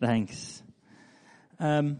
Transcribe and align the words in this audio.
Thanks. 0.00 0.62
Ehm, 1.56 1.86
een 1.86 1.98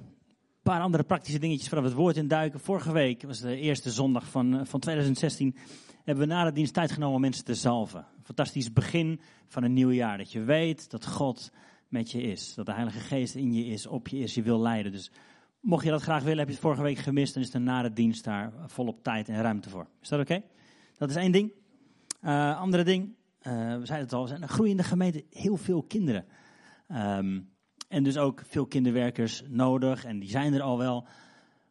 paar 0.63 0.81
andere 0.81 1.03
praktische 1.03 1.39
dingetjes 1.39 1.69
we 1.69 1.81
het 1.81 1.93
woord 1.93 2.17
induiken. 2.17 2.61
Vorige 2.61 2.93
week 2.93 3.23
was 3.23 3.41
de 3.41 3.57
eerste 3.57 3.91
zondag 3.91 4.25
van, 4.31 4.59
eh, 4.59 4.65
van 4.65 4.81
2016. 4.81 5.57
Hebben 6.05 6.29
we 6.29 6.35
na 6.35 6.45
de 6.45 6.53
dienst 6.53 6.75
tijd 6.75 6.93
genomen 6.93 7.15
om 7.15 7.21
mensen 7.21 7.45
te 7.45 7.55
zalven. 7.55 8.07
Fantastisch 8.23 8.73
begin 8.73 9.21
van 9.47 9.63
een 9.63 9.73
nieuw 9.73 9.91
jaar. 9.91 10.19
Dat 10.19 10.33
je 10.33 10.43
weet 10.43 10.91
dat 10.91 11.07
God 11.07 11.53
met 11.89 12.11
je 12.11 12.23
is. 12.23 12.55
Dat 12.55 12.67
de 12.67 12.73
Heilige 12.73 12.99
Geest 12.99 13.35
in 13.35 13.53
je 13.53 13.65
is, 13.65 13.87
op 13.87 14.09
je 14.09 14.19
is, 14.19 14.35
je 14.35 14.43
wil 14.43 14.61
leiden. 14.61 14.93
Dus 14.93 15.11
mocht 15.61 15.85
je 15.85 15.91
dat 15.91 16.03
graag 16.03 16.23
willen, 16.23 16.39
heb 16.39 16.47
je 16.47 16.53
het 16.53 16.63
vorige 16.63 16.83
week 16.83 16.99
gemist, 16.99 17.35
dan 17.35 17.43
is 17.43 17.55
er 17.55 17.61
na 17.61 17.83
de 17.83 17.93
dienst 17.93 18.25
daar 18.25 18.53
volop 18.67 19.03
tijd 19.03 19.29
en 19.29 19.43
ruimte 19.43 19.71
voor. 19.71 19.87
Is 20.03 20.09
dat 20.09 20.21
oké? 20.21 20.43
Dat 20.99 21.11
is 21.11 21.17
één 21.17 21.33
ding. 21.33 21.53
Uh, 22.23 22.61
andere 22.61 22.83
ding, 22.83 23.05
uh, 23.43 23.53
we 23.53 23.87
zeiden 23.87 23.99
het 23.99 24.13
al, 24.13 24.23
we 24.23 24.29
zijn 24.29 24.43
een 24.43 24.49
groeiende 24.49 24.83
gemeente, 24.83 25.25
heel 25.31 25.57
veel 25.57 25.83
kinderen. 25.83 26.25
Um, 26.89 27.50
en 27.91 28.03
dus 28.03 28.19
ook 28.19 28.43
veel 28.47 28.67
kinderwerkers 28.67 29.43
nodig 29.49 30.05
en 30.05 30.19
die 30.19 30.31
zijn 30.31 30.55
er 30.55 30.63
al 30.63 30.79
wel. 30.79 31.07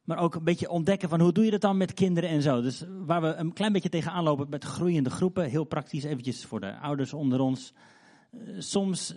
Maar 0.03 0.17
ook 0.17 0.35
een 0.35 0.43
beetje 0.43 0.69
ontdekken 0.69 1.09
van 1.09 1.19
hoe 1.21 1.31
doe 1.31 1.45
je 1.45 1.51
dat 1.51 1.61
dan 1.61 1.77
met 1.77 1.93
kinderen 1.93 2.29
en 2.29 2.41
zo. 2.41 2.61
Dus 2.61 2.83
waar 3.05 3.21
we 3.21 3.33
een 3.33 3.53
klein 3.53 3.71
beetje 3.71 3.89
tegenaan 3.89 4.23
lopen 4.23 4.49
met 4.49 4.63
groeiende 4.63 5.09
groepen, 5.09 5.49
heel 5.49 5.63
praktisch 5.63 6.03
eventjes 6.03 6.45
voor 6.45 6.59
de 6.59 6.77
ouders 6.77 7.13
onder 7.13 7.39
ons. 7.39 7.73
Uh, 8.31 8.55
soms 8.57 9.15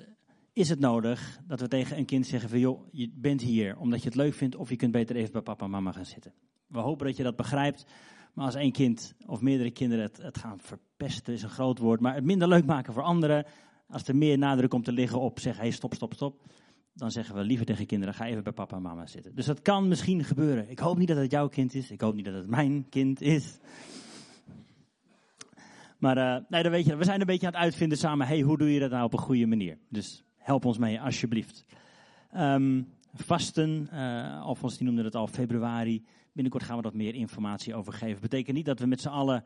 is 0.52 0.68
het 0.68 0.78
nodig 0.78 1.38
dat 1.46 1.60
we 1.60 1.68
tegen 1.68 1.98
een 1.98 2.04
kind 2.04 2.26
zeggen 2.26 2.48
van 2.48 2.58
joh, 2.58 2.80
je 2.90 3.10
bent 3.14 3.40
hier 3.40 3.76
omdat 3.76 4.02
je 4.02 4.08
het 4.08 4.16
leuk 4.16 4.34
vindt 4.34 4.56
of 4.56 4.68
je 4.68 4.76
kunt 4.76 4.92
beter 4.92 5.16
even 5.16 5.32
bij 5.32 5.42
papa 5.42 5.64
en 5.64 5.70
mama 5.70 5.92
gaan 5.92 6.06
zitten. 6.06 6.32
We 6.66 6.78
hopen 6.78 7.06
dat 7.06 7.16
je 7.16 7.22
dat 7.22 7.36
begrijpt, 7.36 7.86
maar 8.34 8.44
als 8.44 8.54
één 8.54 8.72
kind 8.72 9.14
of 9.26 9.40
meerdere 9.40 9.70
kinderen 9.70 10.04
het, 10.04 10.16
het 10.16 10.38
gaan 10.38 10.60
verpesten 10.60 11.32
is 11.32 11.42
een 11.42 11.48
groot 11.48 11.78
woord, 11.78 12.00
maar 12.00 12.14
het 12.14 12.24
minder 12.24 12.48
leuk 12.48 12.66
maken 12.66 12.92
voor 12.92 13.02
anderen, 13.02 13.46
als 13.88 14.08
er 14.08 14.16
meer 14.16 14.38
nadruk 14.38 14.70
komt 14.70 14.84
te 14.84 14.92
liggen 14.92 15.20
op 15.20 15.40
zeggen, 15.40 15.62
hey 15.62 15.72
stop, 15.72 15.94
stop, 15.94 16.14
stop, 16.14 16.42
dan 16.94 17.10
zeggen 17.10 17.34
we 17.34 17.44
liever 17.44 17.66
tegen 17.66 17.86
kinderen, 17.86 18.14
ga 18.14 18.26
even 18.26 18.42
bij 18.42 18.52
papa 18.52 18.76
en 18.76 18.82
mama 18.82 19.06
zitten. 19.06 19.34
Dus 19.34 19.46
dat 19.46 19.62
kan 19.62 19.88
misschien 19.88 20.24
gebeuren. 20.24 20.70
Ik 20.70 20.78
hoop 20.78 20.98
niet 20.98 21.08
dat 21.08 21.16
het 21.16 21.30
jouw 21.30 21.48
kind 21.48 21.74
is, 21.74 21.90
ik 21.90 22.00
hoop 22.00 22.14
niet 22.14 22.24
dat 22.24 22.34
het 22.34 22.46
mijn 22.46 22.88
kind 22.88 23.20
is. 23.20 23.58
Maar 25.98 26.16
uh, 26.16 26.36
nee, 26.48 26.62
dan 26.62 26.72
weet 26.72 26.84
je, 26.84 26.96
we 26.96 27.04
zijn 27.04 27.20
een 27.20 27.26
beetje 27.26 27.46
aan 27.46 27.52
het 27.52 27.62
uitvinden 27.62 27.98
samen, 27.98 28.26
hey, 28.26 28.40
hoe 28.40 28.58
doe 28.58 28.72
je 28.72 28.80
dat 28.80 28.90
nou 28.90 29.04
op 29.04 29.12
een 29.12 29.18
goede 29.18 29.46
manier? 29.46 29.78
Dus 29.88 30.24
help 30.36 30.64
ons 30.64 30.78
mee, 30.78 31.00
alsjeblieft. 31.00 31.64
Um, 32.36 32.88
vasten, 33.14 33.88
uh, 33.92 34.42
Alfons 34.42 34.76
die 34.76 34.86
noemde 34.86 35.04
het 35.04 35.14
al, 35.14 35.26
februari. 35.26 36.04
Binnenkort 36.32 36.64
gaan 36.64 36.76
we 36.76 36.82
wat 36.82 36.94
meer 36.94 37.14
informatie 37.14 37.74
over 37.74 37.92
geven. 37.92 38.20
Betekent 38.20 38.56
niet 38.56 38.66
dat 38.66 38.78
we 38.78 38.86
met 38.86 39.00
z'n 39.00 39.08
allen 39.08 39.44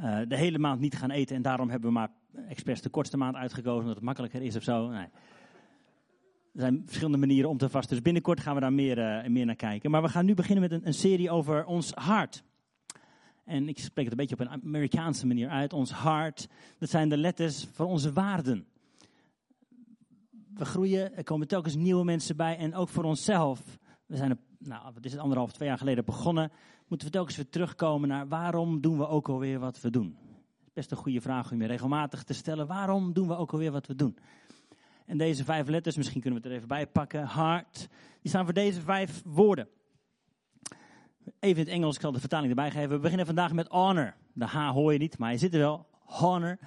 uh, 0.00 0.18
de 0.28 0.36
hele 0.36 0.58
maand 0.58 0.80
niet 0.80 0.96
gaan 0.96 1.10
eten. 1.10 1.36
En 1.36 1.42
daarom 1.42 1.70
hebben 1.70 1.88
we 1.88 1.94
maar 1.94 2.10
expres 2.48 2.80
de 2.82 2.88
kortste 2.88 3.16
maand 3.16 3.36
uitgekozen, 3.36 3.80
omdat 3.80 3.94
het 3.94 4.04
makkelijker 4.04 4.42
is 4.42 4.56
of 4.56 4.62
zo. 4.62 4.88
Nee. 4.88 5.06
Er 6.56 6.62
zijn 6.62 6.82
verschillende 6.84 7.18
manieren 7.18 7.50
om 7.50 7.58
te 7.58 7.68
vasten. 7.68 7.94
Dus 7.94 8.04
binnenkort 8.04 8.40
gaan 8.40 8.54
we 8.54 8.60
daar 8.60 8.72
meer, 8.72 8.98
uh, 8.98 9.28
meer 9.28 9.46
naar 9.46 9.56
kijken. 9.56 9.90
Maar 9.90 10.02
we 10.02 10.08
gaan 10.08 10.24
nu 10.24 10.34
beginnen 10.34 10.70
met 10.70 10.72
een, 10.72 10.86
een 10.86 10.94
serie 10.94 11.30
over 11.30 11.64
ons 11.64 11.92
hart. 11.92 12.42
En 13.44 13.68
ik 13.68 13.78
spreek 13.78 14.04
het 14.04 14.12
een 14.12 14.26
beetje 14.26 14.34
op 14.34 14.40
een 14.40 14.62
Amerikaanse 14.64 15.26
manier 15.26 15.48
uit. 15.48 15.72
Ons 15.72 15.90
hart, 15.90 16.48
dat 16.78 16.90
zijn 16.90 17.08
de 17.08 17.16
letters 17.16 17.66
van 17.72 17.86
onze 17.86 18.12
waarden 18.12 18.66
we 20.56 20.64
groeien, 20.64 21.16
er 21.16 21.24
komen 21.24 21.48
telkens 21.48 21.74
nieuwe 21.74 22.04
mensen 22.04 22.36
bij 22.36 22.56
en 22.56 22.74
ook 22.74 22.88
voor 22.88 23.04
onszelf. 23.04 23.78
We 24.06 24.16
zijn, 24.16 24.38
nou, 24.58 24.94
het 24.94 25.04
is 25.04 25.12
het 25.12 25.20
anderhalf, 25.20 25.52
twee 25.52 25.68
jaar 25.68 25.78
geleden 25.78 26.04
begonnen. 26.04 26.50
Moeten 26.86 27.06
we 27.06 27.12
telkens 27.12 27.36
weer 27.36 27.48
terugkomen 27.48 28.08
naar 28.08 28.28
waarom 28.28 28.80
doen 28.80 28.98
we 28.98 29.08
ook 29.08 29.28
alweer 29.28 29.58
wat 29.58 29.80
we 29.80 29.90
doen? 29.90 30.16
Best 30.72 30.90
een 30.90 30.96
goede 30.96 31.20
vraag 31.20 31.52
om 31.52 31.60
je 31.60 31.66
regelmatig 31.66 32.22
te 32.22 32.34
stellen. 32.34 32.66
Waarom 32.66 33.12
doen 33.12 33.28
we 33.28 33.36
ook 33.36 33.52
alweer 33.52 33.72
wat 33.72 33.86
we 33.86 33.94
doen? 33.94 34.18
En 35.06 35.18
deze 35.18 35.44
vijf 35.44 35.68
letters, 35.68 35.96
misschien 35.96 36.20
kunnen 36.20 36.42
we 36.42 36.48
het 36.48 36.54
er 36.54 36.62
even 36.62 36.76
bij 36.76 36.86
pakken. 36.86 37.28
Heart, 37.28 37.88
die 38.20 38.30
staan 38.30 38.44
voor 38.44 38.54
deze 38.54 38.80
vijf 38.80 39.22
woorden. 39.24 39.68
Even 41.40 41.62
in 41.62 41.64
het 41.64 41.74
Engels, 41.74 41.94
ik 41.94 42.00
zal 42.00 42.12
de 42.12 42.20
vertaling 42.20 42.48
erbij 42.48 42.70
geven. 42.70 42.90
We 42.90 42.98
beginnen 42.98 43.26
vandaag 43.26 43.52
met 43.52 43.68
honor. 43.68 44.14
De 44.32 44.44
H 44.44 44.70
hoor 44.70 44.92
je 44.92 44.98
niet, 44.98 45.18
maar 45.18 45.32
je 45.32 45.38
zit 45.38 45.54
er 45.54 45.60
wel. 45.60 45.86
Honor, 46.04 46.58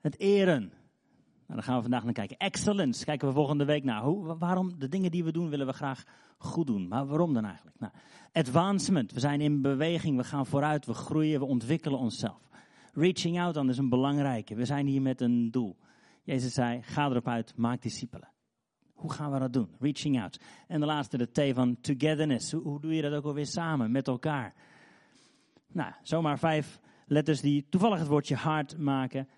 het 0.00 0.18
eren. 0.18 0.60
Nou, 0.60 1.54
daar 1.54 1.62
gaan 1.62 1.76
we 1.76 1.82
vandaag 1.82 2.04
naar 2.04 2.12
kijken. 2.12 2.36
Excellence, 2.36 3.04
kijken 3.04 3.28
we 3.28 3.34
volgende 3.34 3.64
week 3.64 3.84
naar. 3.84 4.02
Hoe, 4.02 4.36
waarom 4.38 4.78
de 4.78 4.88
dingen 4.88 5.10
die 5.10 5.24
we 5.24 5.32
doen, 5.32 5.48
willen 5.48 5.66
we 5.66 5.72
graag 5.72 6.04
goed 6.38 6.66
doen. 6.66 6.88
Maar 6.88 7.06
waarom 7.06 7.34
dan 7.34 7.44
eigenlijk? 7.44 7.78
Nou, 7.78 7.92
advancement, 8.32 9.12
we 9.12 9.20
zijn 9.20 9.40
in 9.40 9.62
beweging, 9.62 10.16
we 10.16 10.24
gaan 10.24 10.46
vooruit, 10.46 10.86
we 10.86 10.94
groeien, 10.94 11.40
we 11.40 11.46
ontwikkelen 11.46 11.98
onszelf. 11.98 12.40
Reaching 12.92 13.40
out 13.40 13.54
dan 13.54 13.68
is 13.68 13.78
een 13.78 13.88
belangrijke. 13.88 14.54
We 14.54 14.64
zijn 14.64 14.86
hier 14.86 15.02
met 15.02 15.20
een 15.20 15.50
doel. 15.50 15.76
Jezus 16.22 16.54
zei, 16.54 16.82
ga 16.82 17.10
erop 17.10 17.28
uit, 17.28 17.56
maak 17.56 17.82
discipelen. 17.82 18.28
Hoe 18.92 19.12
gaan 19.12 19.32
we 19.32 19.38
dat 19.38 19.52
doen? 19.52 19.68
Reaching 19.78 20.20
out. 20.20 20.40
En 20.66 20.80
de 20.80 20.86
laatste, 20.86 21.18
de 21.18 21.30
T 21.30 21.54
van 21.54 21.80
togetherness. 21.80 22.52
Hoe, 22.52 22.80
doe 22.80 22.94
je 22.94 23.02
dat 23.02 23.12
ook 23.12 23.24
alweer 23.24 23.46
samen, 23.46 23.90
met 23.90 24.08
elkaar? 24.08 24.54
Nou, 25.66 25.92
zomaar 26.02 26.38
vijf 26.38 26.80
letters 27.06 27.40
die 27.40 27.66
toevallig 27.68 27.98
het 27.98 28.08
woordje 28.08 28.36
hard 28.36 28.78
maken. 28.78 29.28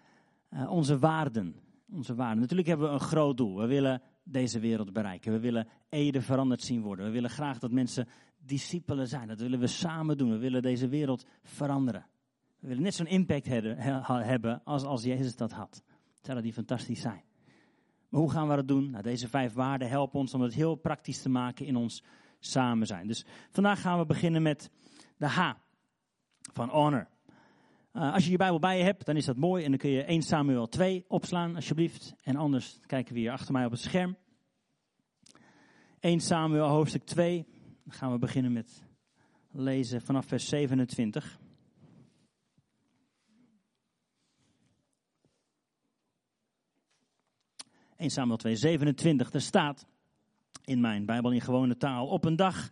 Uh, 0.51 0.71
onze 0.71 0.99
waarden 0.99 1.65
onze 1.95 2.15
waarden. 2.15 2.41
Natuurlijk 2.41 2.69
hebben 2.69 2.89
we 2.89 2.95
een 2.95 3.01
groot 3.01 3.37
doel. 3.37 3.57
We 3.57 3.67
willen 3.67 4.03
deze 4.23 4.61
wereld 4.61 4.93
bereiken. 4.93 5.33
We 5.33 5.39
willen 5.39 5.69
Ede 5.89 6.21
veranderd 6.21 6.63
zien 6.63 6.83
worden. 6.83 7.07
We 7.07 7.13
willen 7.13 7.31
graag 7.31 7.59
dat 7.59 7.71
mensen 7.71 8.09
discipelen 8.39 9.09
zijn. 9.09 9.29
Dat 9.29 9.41
willen 9.41 9.59
we 9.59 9.67
samen 9.67 10.19
doen. 10.19 10.31
We 10.31 10.39
willen 10.39 10.63
deze 10.63 10.89
wereld 10.89 11.27
veranderen. 11.43 12.07
We 12.59 12.69
willen 12.69 12.83
net 12.83 12.95
zo'n 12.95 13.07
impact 13.07 13.47
hebben 13.47 14.61
als, 14.65 14.85
als 14.85 15.03
Jezus 15.03 15.37
dat 15.37 15.53
had. 15.53 15.83
Dat 16.25 16.43
die 16.43 16.53
fantastisch 16.53 17.01
zijn? 17.01 17.23
Maar 18.09 18.21
hoe 18.21 18.31
gaan 18.31 18.49
we 18.49 18.57
dat 18.57 18.69
doen? 18.69 18.91
Nou, 18.91 19.03
deze 19.03 19.29
vijf 19.29 19.53
waarden 19.53 19.89
helpen 19.89 20.19
ons 20.19 20.35
om 20.35 20.41
het 20.41 20.55
heel 20.55 20.75
praktisch 20.75 21.23
te 21.23 21.29
maken 21.29 21.67
in 21.67 21.77
ons 21.77 22.03
samen 22.39 22.87
zijn. 22.87 23.07
Dus 23.07 23.25
vandaag 23.51 23.81
gaan 23.81 23.99
we 23.99 24.07
beginnen 24.07 24.43
met 24.43 24.71
de 25.17 25.27
H 25.27 25.53
van 26.53 26.69
honor. 26.69 27.09
Uh, 27.93 28.13
als 28.13 28.25
je 28.25 28.31
je 28.31 28.37
Bijbel 28.37 28.59
bij 28.59 28.79
je 28.79 28.85
hebt, 28.85 29.07
dan 29.07 29.17
is 29.17 29.25
dat 29.25 29.37
mooi. 29.37 29.65
En 29.65 29.71
dan 29.71 29.79
kun 29.79 29.91
je 29.91 30.05
1 30.05 30.23
Samuel 30.23 30.69
2 30.69 31.05
opslaan, 31.09 31.55
alsjeblieft. 31.55 32.15
En 32.23 32.37
anders 32.37 32.81
kijken 32.87 33.15
we 33.15 33.21
hier 33.21 33.31
achter 33.31 33.53
mij 33.53 33.65
op 33.65 33.71
het 33.71 33.81
scherm. 33.81 34.17
1 36.01 36.21
Samuel 36.21 36.69
hoofdstuk 36.69 37.05
2. 37.05 37.47
Dan 37.85 37.93
gaan 37.93 38.13
we 38.13 38.19
beginnen 38.19 38.53
met 38.53 38.83
lezen 39.51 40.03
vanaf 40.03 40.27
vers 40.27 40.49
27. 40.49 41.39
In 47.97 48.11
Samuel 48.11 48.37
2, 48.37 48.57
27, 48.57 49.33
er 49.33 49.41
staat 49.41 49.87
in 50.65 50.81
mijn 50.81 51.07
Bijbel 51.07 51.31
in 51.33 51.41
gewone 51.41 51.77
taal. 51.77 52.07
Op 52.07 52.25
een 52.25 52.37
dag 52.37 52.71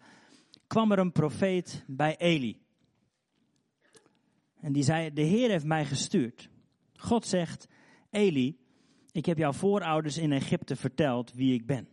kwam 0.66 0.92
er 0.92 0.98
een 0.98 1.12
profeet 1.12 1.84
bij 1.86 2.16
Eli. 2.16 2.60
En 4.60 4.72
die 4.72 4.82
zei, 4.82 5.12
de 5.12 5.22
Heer 5.22 5.50
heeft 5.50 5.64
mij 5.64 5.84
gestuurd. 5.84 6.48
God 6.96 7.26
zegt, 7.26 7.68
Eli, 8.10 8.58
ik 9.10 9.26
heb 9.26 9.38
jouw 9.38 9.52
voorouders 9.52 10.18
in 10.18 10.32
Egypte 10.32 10.76
verteld 10.76 11.32
wie 11.32 11.54
ik 11.54 11.66
ben. 11.66 11.88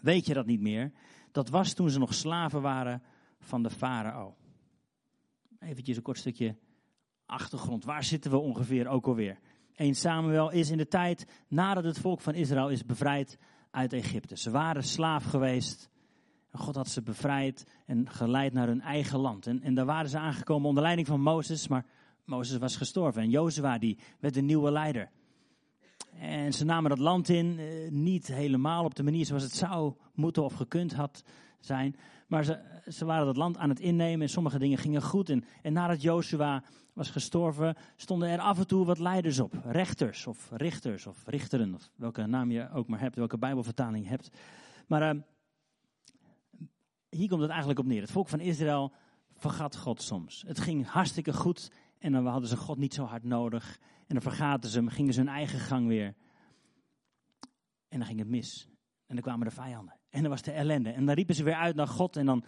Weet 0.00 0.26
je 0.26 0.34
dat 0.34 0.46
niet 0.46 0.60
meer? 0.60 0.92
Dat 1.32 1.48
was 1.48 1.72
toen 1.72 1.90
ze 1.90 1.98
nog 1.98 2.14
slaven 2.14 2.62
waren 2.62 3.02
van 3.38 3.62
de 3.62 3.70
farao. 3.70 4.36
Eventjes 5.58 5.96
een 5.96 6.02
kort 6.02 6.18
stukje 6.18 6.56
achtergrond. 7.26 7.84
Waar 7.84 8.04
zitten 8.04 8.30
we 8.30 8.38
ongeveer 8.38 8.88
ook 8.88 9.06
alweer? 9.06 9.38
1 9.74 9.94
Samuel 9.94 10.50
is 10.50 10.70
in 10.70 10.76
de 10.76 10.88
tijd 10.88 11.26
nadat 11.48 11.84
het 11.84 11.98
volk 11.98 12.20
van 12.20 12.34
Israël 12.34 12.70
is 12.70 12.84
bevrijd 12.84 13.38
uit 13.70 13.92
Egypte. 13.92 14.36
Ze 14.36 14.50
waren 14.50 14.82
slaaf 14.82 15.24
geweest 15.24 15.90
en 16.50 16.58
God 16.58 16.74
had 16.74 16.88
ze 16.88 17.02
bevrijd 17.02 17.66
en 17.86 18.10
geleid 18.10 18.52
naar 18.52 18.66
hun 18.66 18.80
eigen 18.80 19.18
land. 19.18 19.46
En, 19.46 19.62
en 19.62 19.74
daar 19.74 19.84
waren 19.84 20.10
ze 20.10 20.18
aangekomen 20.18 20.68
onder 20.68 20.82
leiding 20.82 21.06
van 21.06 21.20
Mozes, 21.20 21.68
maar 21.68 21.84
Mozes 22.24 22.58
was 22.58 22.76
gestorven. 22.76 23.22
En 23.22 23.30
Jozua 23.30 23.78
die 23.78 23.98
werd 24.20 24.34
de 24.34 24.42
nieuwe 24.42 24.70
leider. 24.70 25.10
En 26.20 26.52
ze 26.52 26.64
namen 26.64 26.90
dat 26.90 26.98
land 26.98 27.28
in, 27.28 27.58
eh, 27.58 27.90
niet 27.90 28.26
helemaal 28.26 28.84
op 28.84 28.94
de 28.94 29.02
manier 29.02 29.26
zoals 29.26 29.42
het 29.42 29.54
zou 29.54 29.94
moeten 30.14 30.44
of 30.44 30.54
gekund 30.54 30.92
had 30.92 31.24
zijn. 31.60 31.96
Maar 32.26 32.44
ze, 32.44 32.71
ze 32.86 33.04
waren 33.04 33.26
dat 33.26 33.36
land 33.36 33.56
aan 33.56 33.68
het 33.68 33.80
innemen 33.80 34.20
en 34.20 34.28
sommige 34.28 34.58
dingen 34.58 34.78
gingen 34.78 35.02
goed. 35.02 35.28
En, 35.28 35.44
nadat 35.62 36.02
Jozua 36.02 36.62
was 36.92 37.10
gestorven, 37.10 37.76
stonden 37.96 38.28
er 38.28 38.38
af 38.38 38.58
en 38.58 38.66
toe 38.66 38.84
wat 38.84 38.98
leiders 38.98 39.40
op. 39.40 39.54
Rechters 39.64 40.26
of 40.26 40.50
richters 40.50 41.06
of 41.06 41.26
richteren, 41.26 41.74
of 41.74 41.90
welke 41.96 42.26
naam 42.26 42.50
je 42.50 42.70
ook 42.70 42.88
maar 42.88 43.00
hebt, 43.00 43.16
welke 43.16 43.38
bijbelvertaling 43.38 44.04
je 44.04 44.10
hebt. 44.10 44.30
Maar 44.86 45.14
uh, 45.14 45.20
hier 47.08 47.28
komt 47.28 47.40
het 47.40 47.50
eigenlijk 47.50 47.78
op 47.78 47.86
neer. 47.86 48.00
Het 48.00 48.10
volk 48.10 48.28
van 48.28 48.40
Israël 48.40 48.92
vergat 49.34 49.76
God 49.76 50.02
soms. 50.02 50.44
Het 50.46 50.60
ging 50.60 50.86
hartstikke 50.86 51.32
goed 51.32 51.70
en 51.98 52.12
dan 52.12 52.26
hadden 52.26 52.48
ze 52.48 52.56
God 52.56 52.78
niet 52.78 52.94
zo 52.94 53.04
hard 53.04 53.24
nodig. 53.24 53.78
En 54.06 54.14
dan 54.14 54.22
vergaten 54.22 54.70
ze 54.70 54.78
hem, 54.78 54.88
gingen 54.88 55.14
ze 55.14 55.20
hun 55.20 55.28
eigen 55.28 55.58
gang 55.58 55.86
weer. 55.86 56.14
En 57.88 57.98
dan 57.98 58.06
ging 58.06 58.18
het 58.18 58.28
mis. 58.28 58.68
En 59.06 59.14
dan 59.14 59.24
kwamen 59.24 59.48
de 59.48 59.54
vijanden. 59.54 59.94
En 60.10 60.20
dan 60.20 60.30
was 60.30 60.42
de 60.42 60.52
ellende. 60.52 60.90
En 60.90 61.06
dan 61.06 61.14
riepen 61.14 61.34
ze 61.34 61.42
weer 61.42 61.54
uit 61.54 61.74
naar 61.76 61.88
God. 61.88 62.16
En 62.16 62.26
dan 62.26 62.44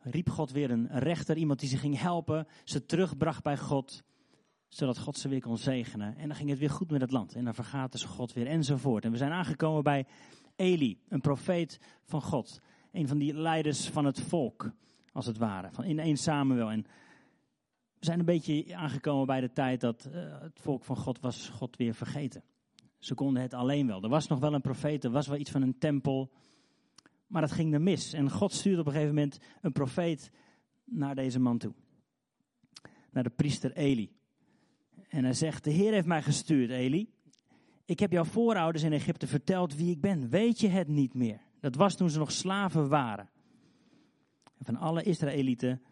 riep 0.00 0.30
God 0.30 0.50
weer 0.50 0.70
een 0.70 0.88
rechter, 0.88 1.36
iemand 1.36 1.60
die 1.60 1.68
ze 1.68 1.76
ging 1.76 2.00
helpen. 2.00 2.46
Ze 2.64 2.86
terugbracht 2.86 3.42
bij 3.42 3.58
God. 3.58 4.02
Zodat 4.68 4.98
God 4.98 5.18
ze 5.18 5.28
weer 5.28 5.40
kon 5.40 5.58
zegenen. 5.58 6.16
En 6.16 6.28
dan 6.28 6.36
ging 6.36 6.50
het 6.50 6.58
weer 6.58 6.70
goed 6.70 6.90
met 6.90 7.00
het 7.00 7.10
land. 7.10 7.34
En 7.34 7.44
dan 7.44 7.54
vergaten 7.54 7.98
ze 7.98 8.06
God 8.06 8.32
weer 8.32 8.46
enzovoort. 8.46 9.04
En 9.04 9.10
we 9.10 9.16
zijn 9.16 9.32
aangekomen 9.32 9.82
bij 9.82 10.06
Eli, 10.56 11.00
een 11.08 11.20
profeet 11.20 11.80
van 12.04 12.22
God. 12.22 12.60
Een 12.92 13.08
van 13.08 13.18
die 13.18 13.34
leiders 13.34 13.88
van 13.88 14.04
het 14.04 14.20
volk, 14.20 14.72
als 15.12 15.26
het 15.26 15.38
ware. 15.38 15.68
Van 15.72 15.84
in 15.84 15.98
één 15.98 16.16
Samuel. 16.16 16.70
En 16.70 16.82
we 17.98 18.06
zijn 18.06 18.18
een 18.18 18.24
beetje 18.24 18.76
aangekomen 18.76 19.26
bij 19.26 19.40
de 19.40 19.52
tijd 19.52 19.80
dat 19.80 20.08
uh, 20.12 20.40
het 20.40 20.60
volk 20.60 20.84
van 20.84 20.96
God 20.96 21.20
was 21.20 21.48
God 21.48 21.76
weer 21.76 21.94
vergeten. 21.94 22.42
Ze 22.98 23.14
konden 23.14 23.42
het 23.42 23.54
alleen 23.54 23.86
wel. 23.86 24.02
Er 24.02 24.08
was 24.08 24.26
nog 24.26 24.38
wel 24.38 24.54
een 24.54 24.60
profeet, 24.60 25.04
er 25.04 25.10
was 25.10 25.26
wel 25.26 25.38
iets 25.38 25.50
van 25.50 25.62
een 25.62 25.78
tempel. 25.78 26.30
Maar 27.30 27.42
het 27.42 27.52
ging 27.52 27.74
er 27.74 27.80
mis. 27.80 28.12
En 28.12 28.30
God 28.30 28.52
stuurde 28.52 28.80
op 28.80 28.86
een 28.86 28.92
gegeven 28.92 29.14
moment 29.14 29.38
een 29.60 29.72
profeet 29.72 30.30
naar 30.84 31.14
deze 31.14 31.40
man 31.40 31.58
toe. 31.58 31.72
Naar 33.10 33.22
de 33.22 33.30
priester 33.30 33.72
Eli. 33.72 34.12
En 35.08 35.24
hij 35.24 35.32
zegt, 35.32 35.64
de 35.64 35.70
Heer 35.70 35.92
heeft 35.92 36.06
mij 36.06 36.22
gestuurd, 36.22 36.70
Eli. 36.70 37.12
Ik 37.84 37.98
heb 37.98 38.12
jouw 38.12 38.24
voorouders 38.24 38.84
in 38.84 38.92
Egypte 38.92 39.26
verteld 39.26 39.76
wie 39.76 39.90
ik 39.90 40.00
ben. 40.00 40.28
Weet 40.28 40.60
je 40.60 40.68
het 40.68 40.88
niet 40.88 41.14
meer? 41.14 41.40
Dat 41.60 41.74
was 41.74 41.96
toen 41.96 42.10
ze 42.10 42.18
nog 42.18 42.32
slaven 42.32 42.88
waren. 42.88 43.30
En 44.58 44.64
van 44.64 44.76
alle 44.76 45.02
Israëlieten, 45.02 45.82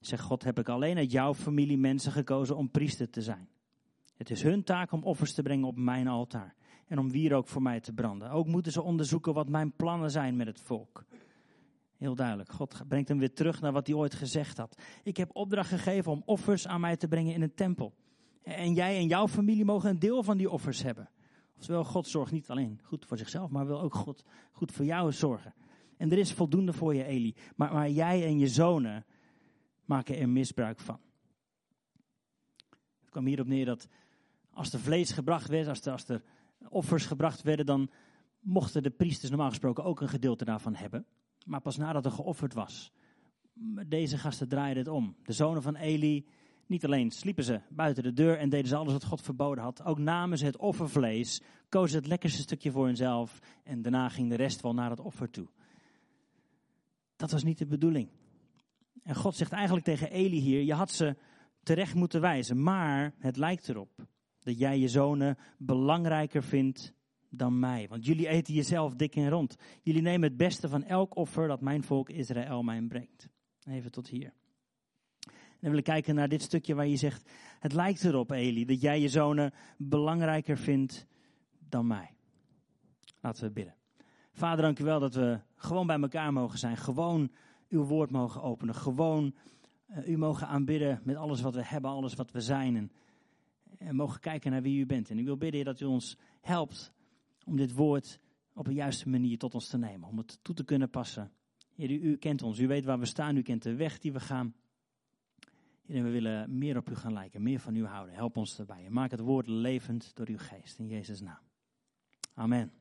zegt 0.00 0.22
God, 0.22 0.44
heb 0.44 0.58
ik 0.58 0.68
alleen 0.68 0.96
uit 0.96 1.12
jouw 1.12 1.34
familie 1.34 1.78
mensen 1.78 2.12
gekozen 2.12 2.56
om 2.56 2.70
priester 2.70 3.10
te 3.10 3.22
zijn. 3.22 3.48
Het 4.16 4.30
is 4.30 4.42
hun 4.42 4.64
taak 4.64 4.92
om 4.92 5.02
offers 5.02 5.32
te 5.32 5.42
brengen 5.42 5.66
op 5.66 5.76
mijn 5.76 6.08
altaar. 6.08 6.54
En 6.86 6.98
om 6.98 7.10
wierook 7.10 7.48
voor 7.48 7.62
mij 7.62 7.80
te 7.80 7.92
branden. 7.92 8.30
Ook 8.30 8.46
moeten 8.46 8.72
ze 8.72 8.82
onderzoeken 8.82 9.34
wat 9.34 9.48
mijn 9.48 9.72
plannen 9.72 10.10
zijn 10.10 10.36
met 10.36 10.46
het 10.46 10.60
volk. 10.60 11.04
Heel 11.96 12.14
duidelijk. 12.14 12.50
God 12.50 12.82
brengt 12.88 13.08
hem 13.08 13.18
weer 13.18 13.32
terug 13.32 13.60
naar 13.60 13.72
wat 13.72 13.86
hij 13.86 13.96
ooit 13.96 14.14
gezegd 14.14 14.56
had. 14.56 14.82
Ik 15.02 15.16
heb 15.16 15.30
opdracht 15.32 15.68
gegeven 15.68 16.12
om 16.12 16.22
offers 16.24 16.66
aan 16.66 16.80
mij 16.80 16.96
te 16.96 17.08
brengen 17.08 17.34
in 17.34 17.42
een 17.42 17.54
tempel. 17.54 17.94
En 18.42 18.74
jij 18.74 18.96
en 18.96 19.06
jouw 19.06 19.28
familie 19.28 19.64
mogen 19.64 19.90
een 19.90 19.98
deel 19.98 20.22
van 20.22 20.36
die 20.36 20.50
offers 20.50 20.82
hebben. 20.82 21.10
Oftewel, 21.56 21.84
God 21.84 22.06
zorgt 22.06 22.32
niet 22.32 22.50
alleen 22.50 22.80
goed 22.82 23.06
voor 23.06 23.18
zichzelf, 23.18 23.50
maar 23.50 23.66
wil 23.66 23.80
ook 23.80 23.94
God 23.94 24.24
goed 24.52 24.72
voor 24.72 24.84
jou 24.84 25.12
zorgen. 25.12 25.54
En 25.96 26.10
er 26.12 26.18
is 26.18 26.32
voldoende 26.32 26.72
voor 26.72 26.94
je, 26.94 27.04
Eli. 27.04 27.34
Maar, 27.56 27.72
maar 27.72 27.90
jij 27.90 28.24
en 28.24 28.38
je 28.38 28.48
zonen 28.48 29.04
maken 29.84 30.18
er 30.18 30.28
misbruik 30.28 30.80
van. 30.80 31.00
Het 33.00 33.10
kwam 33.10 33.26
hierop 33.26 33.46
neer 33.46 33.64
dat 33.64 33.88
als 34.50 34.72
er 34.72 34.80
vlees 34.80 35.10
gebracht 35.10 35.48
werd, 35.48 35.68
als 35.68 35.86
als 35.86 36.08
er 36.08 36.22
offers 36.70 37.06
gebracht 37.06 37.42
werden, 37.42 37.66
dan 37.66 37.90
mochten 38.40 38.82
de 38.82 38.90
priesters 38.90 39.30
normaal 39.30 39.48
gesproken 39.48 39.84
ook 39.84 40.00
een 40.00 40.08
gedeelte 40.08 40.44
daarvan 40.44 40.74
hebben. 40.74 41.06
Maar 41.44 41.60
pas 41.60 41.76
nadat 41.76 42.04
er 42.04 42.10
geofferd 42.10 42.54
was. 42.54 42.92
Deze 43.86 44.18
gasten 44.18 44.48
draaiden 44.48 44.82
het 44.84 44.92
om. 44.92 45.16
De 45.22 45.32
zonen 45.32 45.62
van 45.62 45.76
Eli, 45.76 46.26
niet 46.66 46.84
alleen 46.84 47.10
sliepen 47.10 47.44
ze 47.44 47.60
buiten 47.68 48.02
de 48.02 48.12
deur 48.12 48.38
en 48.38 48.48
deden 48.48 48.68
ze 48.68 48.76
alles 48.76 48.92
wat 48.92 49.04
God 49.04 49.20
verboden 49.20 49.64
had. 49.64 49.84
Ook 49.84 49.98
namen 49.98 50.38
ze 50.38 50.44
het 50.44 50.56
offervlees, 50.56 51.42
kozen 51.68 51.98
het 51.98 52.06
lekkerste 52.06 52.42
stukje 52.42 52.70
voor 52.70 52.86
hunzelf 52.86 53.38
en 53.64 53.82
daarna 53.82 54.08
ging 54.08 54.28
de 54.28 54.36
rest 54.36 54.60
wel 54.60 54.74
naar 54.74 54.90
het 54.90 55.00
offer 55.00 55.30
toe. 55.30 55.48
Dat 57.16 57.30
was 57.30 57.44
niet 57.44 57.58
de 57.58 57.66
bedoeling. 57.66 58.08
En 59.02 59.14
God 59.14 59.36
zegt 59.36 59.52
eigenlijk 59.52 59.84
tegen 59.84 60.10
Eli 60.10 60.38
hier, 60.38 60.62
je 60.62 60.74
had 60.74 60.90
ze 60.90 61.16
terecht 61.62 61.94
moeten 61.94 62.20
wijzen, 62.20 62.62
maar 62.62 63.14
het 63.18 63.36
lijkt 63.36 63.68
erop 63.68 64.06
dat 64.46 64.58
jij 64.58 64.78
je 64.78 64.88
zonen 64.88 65.36
belangrijker 65.58 66.42
vindt 66.42 66.92
dan 67.30 67.58
mij. 67.58 67.88
Want 67.88 68.06
jullie 68.06 68.28
eten 68.28 68.54
jezelf 68.54 68.94
dik 68.94 69.16
en 69.16 69.28
rond. 69.28 69.56
Jullie 69.82 70.02
nemen 70.02 70.28
het 70.28 70.36
beste 70.36 70.68
van 70.68 70.84
elk 70.84 71.16
offer 71.16 71.48
dat 71.48 71.60
mijn 71.60 71.82
volk 71.82 72.08
Israël 72.10 72.62
mij 72.62 72.82
brengt. 72.82 73.28
Even 73.68 73.90
tot 73.90 74.08
hier. 74.08 74.32
En 75.60 75.76
ik 75.76 75.84
kijken 75.84 76.14
naar 76.14 76.28
dit 76.28 76.42
stukje 76.42 76.74
waar 76.74 76.86
je 76.86 76.96
zegt: 76.96 77.30
Het 77.58 77.72
lijkt 77.72 78.04
erop, 78.04 78.30
Eli, 78.30 78.64
dat 78.64 78.80
jij 78.80 79.00
je 79.00 79.08
zonen 79.08 79.52
belangrijker 79.76 80.58
vindt 80.58 81.06
dan 81.58 81.86
mij. 81.86 82.14
Laten 83.20 83.44
we 83.44 83.50
bidden. 83.50 83.74
Vader, 84.32 84.64
dank 84.64 84.78
u 84.78 84.84
wel 84.84 85.00
dat 85.00 85.14
we 85.14 85.40
gewoon 85.56 85.86
bij 85.86 86.00
elkaar 86.00 86.32
mogen 86.32 86.58
zijn. 86.58 86.76
Gewoon 86.76 87.30
uw 87.68 87.82
woord 87.82 88.10
mogen 88.10 88.42
openen. 88.42 88.74
Gewoon 88.74 89.34
uh, 89.90 90.08
u 90.08 90.16
mogen 90.18 90.48
aanbidden 90.48 91.00
met 91.04 91.16
alles 91.16 91.40
wat 91.40 91.54
we 91.54 91.64
hebben, 91.64 91.90
alles 91.90 92.14
wat 92.14 92.30
we 92.30 92.40
zijn. 92.40 92.90
En 93.78 93.96
mogen 93.96 94.20
kijken 94.20 94.50
naar 94.50 94.62
wie 94.62 94.80
u 94.80 94.86
bent. 94.86 95.10
En 95.10 95.18
ik 95.18 95.24
wil 95.24 95.36
bidden 95.36 95.64
dat 95.64 95.80
u 95.80 95.84
ons 95.84 96.16
helpt 96.40 96.92
om 97.44 97.56
dit 97.56 97.72
woord 97.72 98.18
op 98.52 98.66
een 98.66 98.74
juiste 98.74 99.08
manier 99.08 99.38
tot 99.38 99.54
ons 99.54 99.68
te 99.68 99.78
nemen. 99.78 100.08
Om 100.08 100.18
het 100.18 100.38
toe 100.42 100.54
te 100.54 100.64
kunnen 100.64 100.90
passen. 100.90 101.32
Heer, 101.74 101.90
u, 101.90 102.16
kent 102.16 102.42
ons. 102.42 102.58
U 102.58 102.66
weet 102.66 102.84
waar 102.84 102.98
we 102.98 103.06
staan. 103.06 103.36
U 103.36 103.42
kent 103.42 103.62
de 103.62 103.74
weg 103.74 103.98
die 103.98 104.12
we 104.12 104.20
gaan. 104.20 104.54
Heer, 105.86 106.02
we 106.02 106.10
willen 106.10 106.58
meer 106.58 106.76
op 106.76 106.90
u 106.90 106.94
gaan 106.94 107.12
lijken. 107.12 107.42
Meer 107.42 107.60
van 107.60 107.76
u 107.76 107.84
houden. 107.84 108.14
Help 108.14 108.36
ons 108.36 108.56
daarbij. 108.56 108.84
En 108.84 108.92
maak 108.92 109.10
het 109.10 109.20
woord 109.20 109.46
levend 109.46 110.14
door 110.14 110.28
uw 110.28 110.38
geest. 110.38 110.78
In 110.78 110.86
Jezus' 110.86 111.20
naam. 111.20 111.40
Amen. 112.34 112.72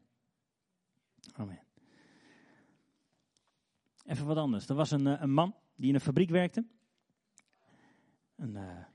Amen. 1.33 1.63
Even 4.05 4.25
wat 4.25 4.37
anders. 4.37 4.67
Er 4.67 4.75
was 4.75 4.91
een, 4.91 5.07
eh, 5.07 5.21
een 5.21 5.33
man 5.33 5.55
die 5.75 5.89
in 5.89 5.95
een 5.95 6.01
fabriek 6.01 6.29
werkte. 6.29 6.65
En, 8.35 8.49
uh, 8.49 8.85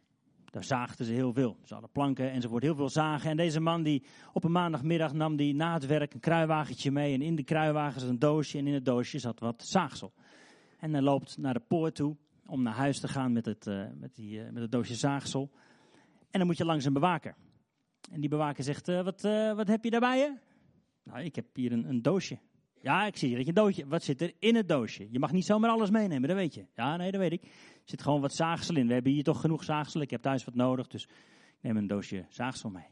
daar 0.50 0.64
zaagden 0.64 1.06
ze 1.06 1.12
heel 1.12 1.32
veel. 1.32 1.56
Ze 1.64 1.72
hadden 1.72 1.92
planken 1.92 2.30
enzovoort, 2.30 2.62
heel 2.62 2.74
veel 2.74 2.88
zagen. 2.88 3.30
En 3.30 3.36
deze 3.36 3.60
man 3.60 3.82
die 3.82 4.04
op 4.32 4.44
een 4.44 4.52
maandagmiddag 4.52 5.12
nam 5.12 5.36
die 5.36 5.54
na 5.54 5.74
het 5.74 5.86
werk 5.86 6.14
een 6.14 6.20
kruiwagentje 6.20 6.90
mee. 6.90 7.14
En 7.14 7.22
in 7.22 7.36
de 7.36 7.42
kruiwagen 7.42 8.00
zat 8.00 8.10
een 8.10 8.18
doosje 8.18 8.58
en 8.58 8.66
in 8.66 8.74
het 8.74 8.84
doosje 8.84 9.18
zat 9.18 9.40
wat 9.40 9.62
zaagsel. 9.66 10.12
En 10.78 10.92
hij 10.92 11.02
loopt 11.02 11.38
naar 11.38 11.54
de 11.54 11.62
poort 11.68 11.94
toe 11.94 12.16
om 12.46 12.62
naar 12.62 12.74
huis 12.74 13.00
te 13.00 13.08
gaan 13.08 13.32
met 13.32 13.44
het, 13.44 13.66
uh, 13.66 13.84
met 13.94 14.14
die, 14.14 14.38
uh, 14.38 14.50
met 14.50 14.62
het 14.62 14.72
doosje 14.72 14.94
zaagsel. 14.94 15.50
En 16.30 16.38
dan 16.38 16.46
moet 16.46 16.56
je 16.56 16.64
langs 16.64 16.84
een 16.84 16.92
bewaker. 16.92 17.34
En 18.10 18.20
die 18.20 18.30
bewaker 18.30 18.64
zegt, 18.64 18.88
uh, 18.88 19.02
wat, 19.02 19.22
wat 19.56 19.68
heb 19.68 19.84
je 19.84 19.90
daarbij? 19.90 20.38
Nou, 21.02 21.24
ik 21.24 21.34
heb 21.34 21.46
hier 21.54 21.72
een, 21.72 21.88
een 21.88 22.02
doosje. 22.02 22.38
Ja, 22.82 23.06
ik 23.06 23.16
zie 23.16 23.30
dat 23.30 23.40
je 23.40 23.48
een 23.48 23.54
doosje. 23.54 23.86
Wat 23.86 24.02
zit 24.02 24.20
er 24.20 24.32
in 24.38 24.54
het 24.54 24.68
doosje? 24.68 25.08
Je 25.10 25.18
mag 25.18 25.32
niet 25.32 25.44
zomaar 25.44 25.70
alles 25.70 25.90
meenemen, 25.90 26.28
dat 26.28 26.36
weet 26.36 26.54
je. 26.54 26.66
Ja, 26.74 26.96
nee, 26.96 27.10
dat 27.10 27.20
weet 27.20 27.32
ik. 27.32 27.42
Er 27.42 27.50
zit 27.84 28.02
gewoon 28.02 28.20
wat 28.20 28.34
zaagsel 28.34 28.76
in. 28.76 28.86
We 28.86 28.92
hebben 28.92 29.12
hier 29.12 29.24
toch 29.24 29.40
genoeg 29.40 29.64
zaagsel. 29.64 30.00
Ik 30.00 30.10
heb 30.10 30.22
thuis 30.22 30.44
wat 30.44 30.54
nodig, 30.54 30.86
dus 30.86 31.04
ik 31.04 31.10
neem 31.60 31.76
een 31.76 31.86
doosje 31.86 32.26
zaagsel 32.28 32.70
mee. 32.70 32.88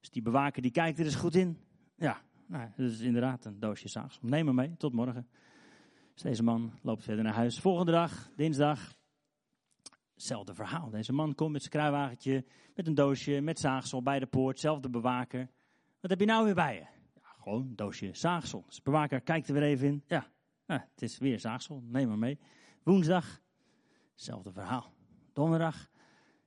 Dus 0.00 0.10
die 0.10 0.22
bewaker 0.22 0.62
die 0.62 0.70
kijkt 0.70 0.98
er 0.98 1.04
eens 1.04 1.14
goed 1.14 1.34
in. 1.34 1.58
Ja, 1.96 2.20
nou, 2.46 2.68
dat 2.76 2.90
is 2.90 3.00
inderdaad 3.00 3.44
een 3.44 3.60
doosje 3.60 3.88
zaagsel. 3.88 4.28
Neem 4.28 4.46
hem 4.46 4.54
mee, 4.54 4.76
tot 4.76 4.92
morgen. 4.92 5.28
Dus 6.14 6.22
deze 6.22 6.42
man 6.42 6.72
loopt 6.82 7.02
verder 7.02 7.24
naar 7.24 7.34
huis. 7.34 7.60
Volgende 7.60 7.92
dag, 7.92 8.30
dinsdag, 8.36 8.94
hetzelfde 10.14 10.54
verhaal. 10.54 10.90
Deze 10.90 11.12
man 11.12 11.34
komt 11.34 11.52
met 11.52 11.60
zijn 11.60 11.72
kruiwagentje, 11.72 12.44
met 12.74 12.86
een 12.86 12.94
doosje, 12.94 13.40
met 13.40 13.58
zaagsel 13.58 14.02
bij 14.02 14.18
de 14.18 14.26
poort. 14.26 14.60
Zelfde 14.60 14.90
bewaker. 14.90 15.50
Wat 16.00 16.10
heb 16.10 16.20
je 16.20 16.26
nou 16.26 16.44
weer 16.44 16.54
bij 16.54 16.74
je? 16.74 16.93
Gewoon 17.44 17.60
een 17.60 17.76
doosje 17.76 18.10
zaagsel. 18.12 18.62
Dus 18.66 18.76
de 18.76 18.82
bewaker 18.82 19.20
kijkt 19.20 19.48
er 19.48 19.54
weer 19.54 19.62
even 19.62 19.86
in. 19.86 20.02
Ja, 20.06 20.26
het 20.66 21.02
is 21.02 21.18
weer 21.18 21.40
zaagsel. 21.40 21.82
Neem 21.86 22.08
maar 22.08 22.18
mee. 22.18 22.38
Woensdag, 22.82 23.40
hetzelfde 24.12 24.52
verhaal. 24.52 24.92
Donderdag, 25.32 25.90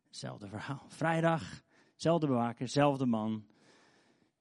hetzelfde 0.08 0.48
verhaal. 0.48 0.86
Vrijdag, 0.88 1.64
hetzelfde 1.94 2.28
bewaker, 2.28 3.08
man. 3.08 3.46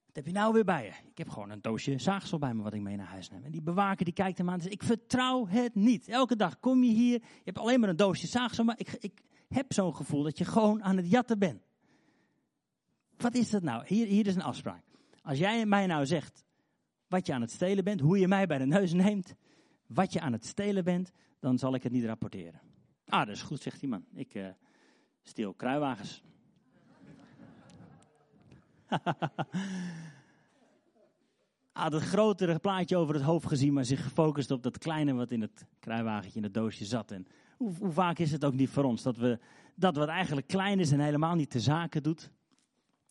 Wat 0.07 0.17
heb 0.17 0.27
je 0.27 0.33
nou 0.33 0.53
weer 0.53 0.65
bij 0.65 0.85
je? 0.85 1.11
Ik 1.11 1.19
heb 1.19 1.29
gewoon 1.29 1.51
een 1.51 1.61
doosje 1.61 1.99
zaagsel 1.99 2.39
bij 2.39 2.55
me 2.55 2.63
wat 2.63 2.75
ik 2.75 2.81
mee 2.81 2.97
naar 2.97 3.07
huis 3.07 3.31
neem. 3.31 3.45
En 3.45 3.51
die 3.51 3.63
bewaker 3.63 4.05
die 4.05 4.15
kijkt 4.15 4.39
hem 4.39 4.49
aan 4.49 4.55
en 4.55 4.61
zegt, 4.61 4.75
ik 4.75 4.83
vertrouw 4.83 5.47
het 5.47 5.75
niet. 5.75 6.09
Elke 6.09 6.37
dag 6.37 6.59
kom 6.59 6.85
je 6.85 6.93
hier, 6.93 7.21
je 7.21 7.41
hebt 7.45 7.59
alleen 7.59 7.81
maar 7.81 7.89
een 7.89 7.97
doosje 7.97 8.27
zaagsel, 8.27 8.65
maar 8.65 8.79
ik, 8.79 8.93
ik 8.93 9.23
heb 9.49 9.73
zo'n 9.73 9.95
gevoel 9.97 10.23
dat 10.23 10.39
je 10.39 10.45
gewoon 10.45 10.83
aan 10.83 10.97
het 10.97 11.11
jatten 11.11 11.39
bent. 11.39 11.63
Wat 13.17 13.35
is 13.35 13.51
dat 13.51 13.63
nou? 13.63 13.85
Hier, 13.87 14.07
hier 14.07 14.27
is 14.27 14.35
een 14.35 14.43
afspraak. 14.43 14.85
Als 15.23 15.39
jij 15.39 15.67
mij 15.67 15.87
nou 15.87 16.07
zegt, 16.07 16.45
wat 17.09 17.27
je 17.27 17.33
aan 17.33 17.41
het 17.41 17.51
stelen 17.51 17.85
bent, 17.85 18.01
hoe 18.01 18.19
je 18.19 18.29
mij 18.29 18.47
bij 18.47 18.59
de 18.59 18.67
neus 18.67 18.93
neemt, 18.93 19.35
wat 19.87 20.13
je 20.13 20.21
aan 20.21 20.33
het 20.33 20.47
stelen 20.47 20.85
bent, 20.85 21.13
dan 21.41 21.59
zal 21.59 21.75
ik 21.75 21.83
het 21.83 21.93
niet 21.93 22.05
rapporteren. 22.05 22.61
Ah, 23.09 23.27
dat 23.27 23.35
is 23.35 23.43
goed, 23.43 23.61
zegt 23.61 23.81
die 23.81 23.89
man. 23.89 24.05
Ik 24.15 24.35
uh, 24.35 24.49
steel 25.23 25.55
kruiwagens. 25.55 26.23
ah, 31.73 31.91
dat 31.91 32.03
grotere 32.03 32.59
plaatje 32.59 32.97
over 32.97 33.15
het 33.15 33.25
hoofd 33.25 33.47
gezien, 33.47 33.73
maar 33.73 33.85
zich 33.85 34.03
gefocust 34.03 34.51
op 34.51 34.63
dat 34.63 34.79
kleine 34.79 35.13
wat 35.13 35.31
in 35.31 35.41
het 35.41 35.67
kruiwagentje 35.79 36.39
in 36.39 36.45
het 36.45 36.55
doosje 36.55 36.85
zat. 36.85 37.11
En 37.11 37.27
hoe, 37.57 37.73
hoe, 37.79 37.93
vaak 37.93 38.19
is 38.19 38.33
het 38.33 38.45
ook 38.45 38.55
niet 38.55 38.71
voor 38.71 38.85
ons 38.85 39.03
dat 39.03 39.17
we 39.17 39.39
dat 39.75 39.97
wat 39.97 40.09
eigenlijk 40.09 40.47
klein 40.47 40.81
is 40.81 40.93
en 40.93 41.01
helemaal 41.01 41.35
niet 41.35 41.51
te 41.51 41.61
zaken 41.61 42.03
doet, 42.03 42.31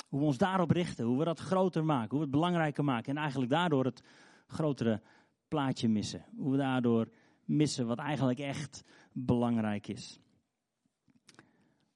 hoe 0.08 0.20
we 0.20 0.26
ons 0.26 0.38
daarop 0.38 0.72
richten, 0.72 1.06
hoe 1.06 1.18
we 1.18 1.24
dat 1.24 1.40
groter 1.40 1.86
maken, 1.86 2.10
hoe 2.10 2.18
we 2.18 2.24
het 2.24 2.34
belangrijker 2.34 2.84
maken. 2.84 3.16
En 3.16 3.22
eigenlijk 3.22 3.52
daardoor 3.52 3.86
het 3.86 4.04
grotere 4.48 5.02
plaatje 5.48 5.88
missen. 5.88 6.26
Hoe 6.38 6.52
we 6.52 6.58
daardoor 6.58 7.10
missen 7.46 7.88
wat 7.88 8.00
eigenlijk 8.00 8.40
echt 8.40 8.84
belangrijk 9.12 9.88
is. 9.88 10.20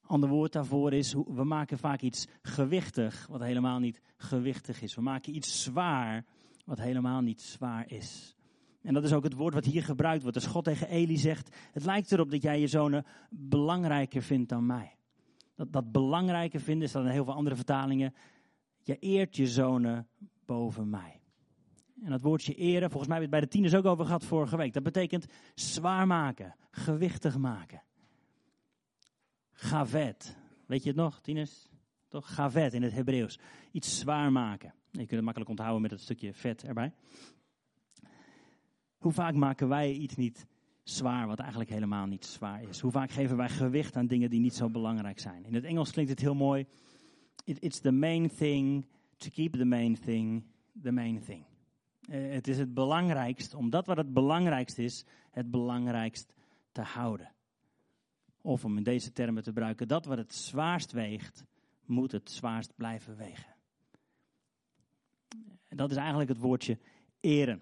Ander 0.01 0.29
woord 0.29 0.51
daarvoor 0.51 0.93
is, 0.93 1.13
we 1.13 1.43
maken 1.43 1.77
vaak 1.77 2.01
iets 2.01 2.27
gewichtig 2.41 3.27
wat 3.27 3.41
helemaal 3.41 3.79
niet 3.79 4.01
gewichtig 4.17 4.81
is. 4.81 4.95
We 4.95 5.01
maken 5.01 5.35
iets 5.35 5.63
zwaar 5.63 6.25
wat 6.65 6.79
helemaal 6.79 7.21
niet 7.21 7.41
zwaar 7.41 7.91
is. 7.91 8.35
En 8.81 8.93
dat 8.93 9.03
is 9.03 9.13
ook 9.13 9.23
het 9.23 9.33
woord 9.33 9.53
wat 9.53 9.65
hier 9.65 9.83
gebruikt 9.83 10.21
wordt. 10.21 10.37
Als 10.37 10.47
God 10.47 10.63
tegen 10.63 10.87
Eli 10.87 11.17
zegt, 11.17 11.55
het 11.71 11.85
lijkt 11.85 12.11
erop 12.11 12.31
dat 12.31 12.41
jij 12.41 12.59
je 12.59 12.67
zonen 12.67 13.05
belangrijker 13.29 14.21
vindt 14.21 14.49
dan 14.49 14.65
mij 14.65 14.98
dat, 15.59 15.71
dat 15.71 15.91
belangrijker 15.91 16.59
vinden, 16.59 16.89
staat 16.89 17.03
in 17.03 17.09
heel 17.09 17.23
veel 17.23 17.33
andere 17.33 17.55
vertalingen. 17.55 18.13
Je 18.83 18.97
eert 18.99 19.35
je 19.35 19.47
zonen 19.47 20.07
boven 20.45 20.89
mij. 20.89 21.21
En 22.03 22.09
dat 22.09 22.21
woordje 22.21 22.53
eren, 22.53 22.89
volgens 22.89 23.09
mij 23.09 23.19
hebben 23.19 23.19
we 23.19 23.21
het 23.21 23.29
bij 23.29 23.39
de 23.39 23.47
tieners 23.47 23.75
ook 23.75 23.91
over 23.91 24.05
gehad 24.05 24.25
vorige 24.25 24.57
week. 24.57 24.73
Dat 24.73 24.83
betekent 24.83 25.25
zwaar 25.55 26.07
maken, 26.07 26.55
gewichtig 26.71 27.37
maken. 27.37 27.83
Gavet. 29.51 30.37
Weet 30.65 30.83
je 30.83 30.89
het 30.89 30.97
nog, 30.97 31.21
tieners? 31.21 31.69
Toch? 32.07 32.33
Gavet 32.33 32.73
in 32.73 32.83
het 32.83 32.93
Hebreeuws. 32.93 33.39
Iets 33.71 33.99
zwaar 33.99 34.31
maken. 34.31 34.73
Je 34.91 34.97
kunt 34.97 35.11
het 35.11 35.21
makkelijk 35.21 35.49
onthouden 35.49 35.81
met 35.81 35.91
het 35.91 36.01
stukje 36.01 36.33
vet 36.33 36.63
erbij. 36.63 36.93
Hoe 38.97 39.11
vaak 39.11 39.33
maken 39.33 39.67
wij 39.67 39.93
iets 39.93 40.15
niet 40.15 40.47
zwaar, 40.89 41.27
wat 41.27 41.39
eigenlijk 41.39 41.69
helemaal 41.69 42.05
niet 42.05 42.25
zwaar 42.25 42.63
is? 42.63 42.79
Hoe 42.79 42.91
vaak 42.91 43.11
geven 43.11 43.37
wij 43.37 43.49
gewicht 43.49 43.95
aan 43.95 44.07
dingen 44.07 44.29
die 44.29 44.39
niet 44.39 44.55
zo 44.55 44.69
belangrijk 44.69 45.19
zijn? 45.19 45.45
In 45.45 45.53
het 45.53 45.63
Engels 45.63 45.91
klinkt 45.91 46.11
het 46.11 46.19
heel 46.19 46.35
mooi. 46.35 46.65
it's 47.43 47.79
the 47.79 47.91
main 47.91 48.29
thing 48.35 48.85
to 49.17 49.29
keep 49.29 49.53
the 49.53 49.65
main 49.65 49.99
thing 49.99 50.43
the 50.81 50.91
main 50.91 51.21
thing. 51.21 51.43
Uh, 52.09 52.33
het 52.33 52.47
is 52.47 52.57
het 52.57 52.73
belangrijkst, 52.73 53.53
omdat 53.53 53.85
wat 53.85 53.97
het 53.97 54.13
belangrijkst 54.13 54.77
is, 54.77 55.05
het 55.31 55.51
belangrijkst 55.51 56.33
te 56.71 56.81
houden. 56.81 57.31
Of 58.41 58.65
om 58.65 58.77
in 58.77 58.83
deze 58.83 59.11
termen 59.11 59.43
te 59.43 59.49
gebruiken, 59.49 59.87
dat 59.87 60.05
wat 60.05 60.17
het 60.17 60.35
zwaarst 60.35 60.91
weegt, 60.91 61.43
moet 61.85 62.11
het 62.11 62.31
zwaarst 62.31 62.73
blijven 62.75 63.15
wegen. 63.15 63.55
En 65.67 65.77
dat 65.77 65.91
is 65.91 65.97
eigenlijk 65.97 66.29
het 66.29 66.37
woordje 66.37 66.77
eren. 67.19 67.61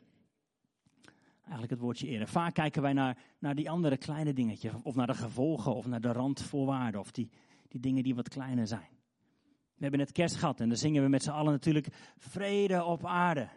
Eigenlijk 1.48 1.72
het 1.72 1.82
woordje 1.82 2.08
eren. 2.08 2.28
Vaak 2.28 2.54
kijken 2.54 2.82
wij 2.82 2.94
naar, 2.94 3.18
naar 3.40 3.56
die 3.56 3.70
andere 3.70 3.98
kleine 3.98 4.34
dingetjes, 4.34 4.74
of 4.84 4.96
naar 4.96 5.08
de 5.08 5.14
gevolgen, 5.14 5.76
of 5.76 5.88
naar 5.88 6.02
de 6.02 6.12
randvoorwaarden, 6.12 7.00
of 7.00 7.12
die, 7.12 7.30
die 7.68 7.80
dingen 7.80 8.04
die 8.04 8.16
wat 8.16 8.30
kleiner 8.30 8.68
zijn. 8.68 8.90
We 9.76 9.84
hebben 9.84 10.00
het 10.00 10.12
kerst 10.12 10.36
gehad 10.36 10.60
en 10.60 10.68
dan 10.68 10.78
zingen 10.78 11.04
we 11.04 11.10
met 11.10 11.24
z'n 11.24 11.30
allen 11.30 11.52
natuurlijk 11.52 11.88
vrede 12.18 12.84
op 12.84 13.06
aarde. 13.06 13.50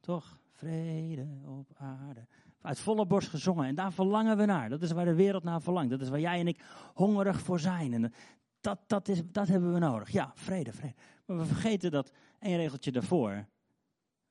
Toch? 0.00 0.40
Vrede 0.52 1.26
op 1.44 1.70
aarde. 1.76 2.26
Uit 2.60 2.78
volle 2.80 3.06
borst 3.06 3.28
gezongen. 3.28 3.66
En 3.66 3.74
daar 3.74 3.92
verlangen 3.92 4.36
we 4.36 4.44
naar. 4.44 4.68
Dat 4.68 4.82
is 4.82 4.90
waar 4.90 5.04
de 5.04 5.14
wereld 5.14 5.44
naar 5.44 5.62
verlangt. 5.62 5.90
Dat 5.90 6.00
is 6.00 6.08
waar 6.08 6.20
jij 6.20 6.40
en 6.40 6.46
ik 6.46 6.64
hongerig 6.94 7.40
voor 7.40 7.60
zijn. 7.60 7.92
En 7.92 8.12
dat, 8.60 8.78
dat, 8.86 9.08
is, 9.08 9.22
dat 9.24 9.48
hebben 9.48 9.72
we 9.72 9.78
nodig. 9.78 10.10
Ja, 10.10 10.32
vrede, 10.34 10.72
vrede. 10.72 10.94
Maar 11.26 11.36
we 11.36 11.44
vergeten 11.44 11.90
dat 11.90 12.12
één 12.38 12.56
regeltje 12.56 12.92
daarvoor 12.92 13.46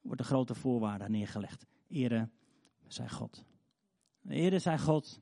wordt 0.02 0.22
de 0.22 0.28
grote 0.28 0.56
voorwaarde 0.56 1.10
neergelegd. 1.10 1.66
Ere 1.88 2.30
zij 2.94 3.10
God. 3.10 3.46
Ere 4.28 4.60
zij 4.60 4.80
God. 4.80 5.20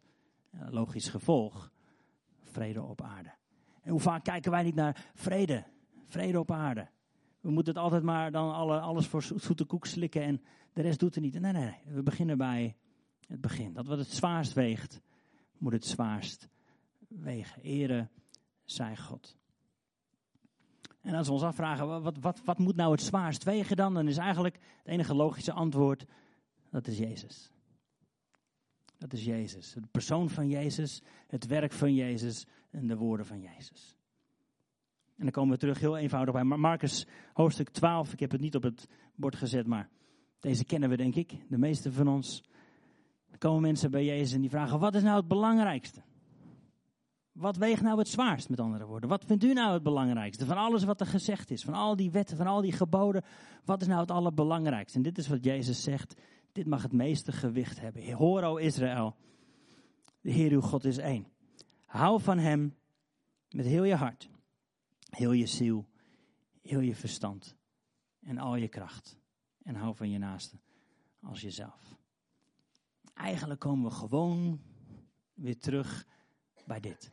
Logisch 0.70 1.10
gevolg. 1.10 1.72
Vrede 2.44 2.82
op 2.82 3.02
aarde. 3.02 3.34
En 3.82 3.92
hoe 3.92 4.00
vaak 4.00 4.24
kijken 4.24 4.52
wij 4.52 4.64
niet 4.64 4.76
naar 4.76 5.12
vrede? 5.14 5.64
Vrede 6.08 6.40
op 6.40 6.52
aarde. 6.52 6.88
We 7.40 7.52
moeten 7.52 7.74
het 7.74 7.84
altijd 7.84 8.04
maar 8.04 8.32
dan 8.32 8.54
alle, 8.54 8.80
alles 8.80 9.08
voor 9.08 9.24
zoete 9.24 9.66
koek 9.66 9.86
slikken 9.86 10.22
en 10.22 10.42
de 10.74 10.82
rest 10.82 11.00
doet 11.00 11.16
er 11.16 11.22
niet. 11.22 11.40
Nee, 11.40 11.52
nee, 11.52 11.64
nee. 11.64 11.96
We 11.96 12.04
beginnen 12.04 12.38
bij 12.38 12.76
het 13.28 13.42
begin. 13.42 13.74
Dat 13.74 13.88
wat 13.88 13.98
het 13.98 14.12
zwaarst 14.12 14.54
weegt, 14.54 15.02
moet 15.58 15.74
het 15.74 15.86
zwaarst 15.86 16.48
wegen. 17.08 17.62
Ere 17.62 18.10
zij 18.66 18.98
God. 18.98 19.38
En 21.02 21.14
als 21.14 21.28
we 21.28 21.34
ons 21.34 21.44
afvragen, 21.44 22.02
wat, 22.02 22.18
wat, 22.18 22.42
wat 22.46 22.58
moet 22.58 22.76
nou 22.76 22.92
het 22.92 23.02
zwaarst 23.02 23.44
wegen 23.44 23.76
dan? 23.76 23.94
Dan 23.94 24.08
is 24.08 24.18
eigenlijk 24.18 24.60
het 24.78 24.88
enige 24.88 25.16
logische 25.16 25.54
antwoord, 25.54 26.06
dat 26.70 26.88
is 26.88 26.98
Jezus. 26.98 27.52
Dat 28.98 29.14
is 29.14 29.26
Jezus. 29.26 29.74
De 29.74 29.88
persoon 29.92 30.30
van 30.30 30.50
Jezus, 30.50 31.02
het 31.28 31.46
werk 31.46 31.72
van 31.72 31.94
Jezus 31.94 32.46
en 32.72 32.88
de 32.88 32.96
woorden 32.96 33.26
van 33.26 33.42
Jezus. 33.42 33.96
En 35.16 35.24
dan 35.24 35.32
komen 35.32 35.52
we 35.52 35.58
terug 35.58 35.80
heel 35.80 35.98
eenvoudig 35.98 36.34
bij 36.34 36.44
Marcus 36.44 37.08
hoofdstuk 37.34 37.70
12. 37.70 38.14
Ik 38.14 38.20
heb 38.20 38.32
het 38.32 38.42
niet 38.42 38.56
op 38.56 38.64
het 38.64 38.88
bord 39.16 39.36
gezet, 39.36 39.68
maar 39.68 39.90
deze 40.40 40.66
kennen 40.66 40.90
we 40.90 40.98
denk 40.98 41.16
ik, 41.16 41.34
de 41.50 41.58
meeste 41.58 41.92
van 41.92 42.08
ons. 42.08 42.44
Dan 43.30 43.38
komen 43.38 43.62
mensen 43.62 43.92
bij 43.92 44.06
Jezus 44.06 44.34
en 44.34 44.42
die 44.42 44.50
vragen, 44.50 44.80
wat 44.80 44.96
is 44.96 45.04
nou 45.04 45.18
het 45.18 45.28
belangrijkste? 45.28 46.02
Wat 47.32 47.58
weegt 47.58 47.82
nou 47.82 47.98
het 47.98 48.08
zwaarst, 48.08 48.50
met 48.50 48.60
andere 48.60 48.86
woorden? 48.86 49.10
Wat 49.10 49.26
vindt 49.26 49.44
u 49.44 49.54
nou 49.54 49.74
het 49.74 49.84
belangrijkste? 49.84 50.46
Van 50.46 50.58
alles 50.58 50.84
wat 50.84 51.00
er 51.00 51.08
gezegd 51.08 51.52
is, 51.52 51.64
van 51.64 51.74
al 51.74 51.96
die 51.96 52.12
wetten, 52.12 52.38
van 52.38 52.48
al 52.48 52.62
die 52.62 52.72
geboden. 52.72 53.24
Wat 53.66 53.82
is 53.82 53.88
nou 53.88 54.00
het 54.00 54.12
allerbelangrijkste? 54.12 54.98
En 54.98 55.04
dit 55.04 55.18
is 55.18 55.28
wat 55.28 55.44
Jezus 55.44 55.84
zegt. 55.84 56.22
Dit 56.58 56.68
mag 56.68 56.82
het 56.82 56.92
meeste 56.92 57.32
gewicht 57.32 57.80
hebben. 57.80 58.14
Hoor, 58.14 58.44
o 58.44 58.56
Israël. 58.56 59.16
De 60.22 60.32
Heer 60.32 60.52
uw 60.52 60.62
God 60.62 60.86
is 60.86 60.98
één. 60.98 61.28
Hou 61.86 62.22
van 62.22 62.38
Hem 62.38 62.76
met 63.50 63.66
heel 63.66 63.84
je 63.84 63.96
hart, 63.96 64.30
heel 65.10 65.32
je 65.32 65.46
ziel, 65.46 65.88
heel 66.62 66.80
je 66.80 66.96
verstand 66.96 67.56
en 68.20 68.38
al 68.38 68.56
je 68.56 68.68
kracht. 68.68 69.20
En 69.64 69.76
hou 69.76 69.96
van 69.96 70.10
je 70.10 70.18
naaste 70.18 70.60
als 71.22 71.42
jezelf. 71.42 71.98
Eigenlijk 73.14 73.60
komen 73.60 73.90
we 73.90 73.96
gewoon 73.96 74.62
weer 75.34 75.58
terug 75.58 76.08
bij 76.66 76.80
dit. 76.80 77.12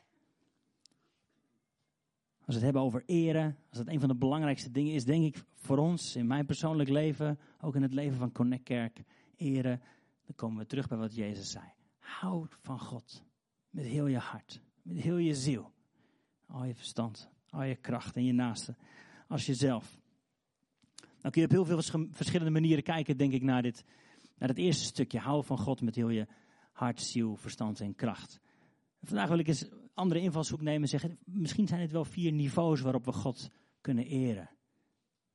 Als 2.36 2.46
we 2.46 2.52
het 2.54 2.62
hebben 2.62 2.82
over 2.82 3.02
eren, 3.06 3.56
als 3.68 3.78
dat 3.78 3.88
een 3.88 4.00
van 4.00 4.08
de 4.08 4.16
belangrijkste 4.16 4.70
dingen 4.70 4.94
is, 4.94 5.04
denk 5.04 5.24
ik 5.24 5.44
voor 5.54 5.78
ons 5.78 6.16
in 6.16 6.26
mijn 6.26 6.46
persoonlijk 6.46 6.88
leven, 6.88 7.38
ook 7.60 7.74
in 7.74 7.82
het 7.82 7.92
leven 7.92 8.18
van 8.18 8.32
Connect 8.32 8.62
Kerk, 8.62 9.04
eren, 9.36 9.82
dan 10.26 10.34
komen 10.34 10.58
we 10.58 10.66
terug 10.66 10.88
bij 10.88 10.98
wat 10.98 11.14
Jezus 11.14 11.50
zei. 11.50 11.64
Houd 11.98 12.56
van 12.60 12.80
God 12.80 13.24
met 13.70 13.84
heel 13.84 14.06
je 14.06 14.18
hart, 14.18 14.60
met 14.82 14.96
heel 14.96 15.16
je 15.16 15.34
ziel, 15.34 15.72
al 16.46 16.64
je 16.64 16.74
verstand, 16.74 17.30
al 17.48 17.62
je 17.62 17.74
kracht 17.74 18.16
en 18.16 18.24
je 18.24 18.32
naaste 18.32 18.76
als 19.28 19.46
jezelf. 19.46 20.00
Dan 21.20 21.30
kun 21.30 21.40
je 21.40 21.46
op 21.46 21.52
heel 21.52 21.64
veel 21.64 22.08
verschillende 22.10 22.50
manieren 22.50 22.82
kijken, 22.82 23.16
denk 23.16 23.32
ik, 23.32 23.42
naar 23.42 23.62
dit, 23.62 23.84
naar 24.38 24.48
het 24.48 24.58
eerste 24.58 24.84
stukje. 24.84 25.18
Hou 25.18 25.44
van 25.44 25.58
God 25.58 25.80
met 25.80 25.94
heel 25.94 26.08
je 26.08 26.26
hart, 26.72 27.00
ziel, 27.00 27.36
verstand 27.36 27.80
en 27.80 27.94
kracht. 27.94 28.40
Vandaag 29.02 29.28
wil 29.28 29.38
ik 29.38 29.48
eens 29.48 29.68
andere 29.94 30.20
invalshoek 30.20 30.60
nemen 30.60 30.82
en 30.82 30.88
zeggen, 30.88 31.18
misschien 31.24 31.66
zijn 31.66 31.80
het 31.80 31.92
wel 31.92 32.04
vier 32.04 32.32
niveaus 32.32 32.80
waarop 32.80 33.04
we 33.04 33.12
God 33.12 33.50
kunnen 33.80 34.06
eren. 34.06 34.50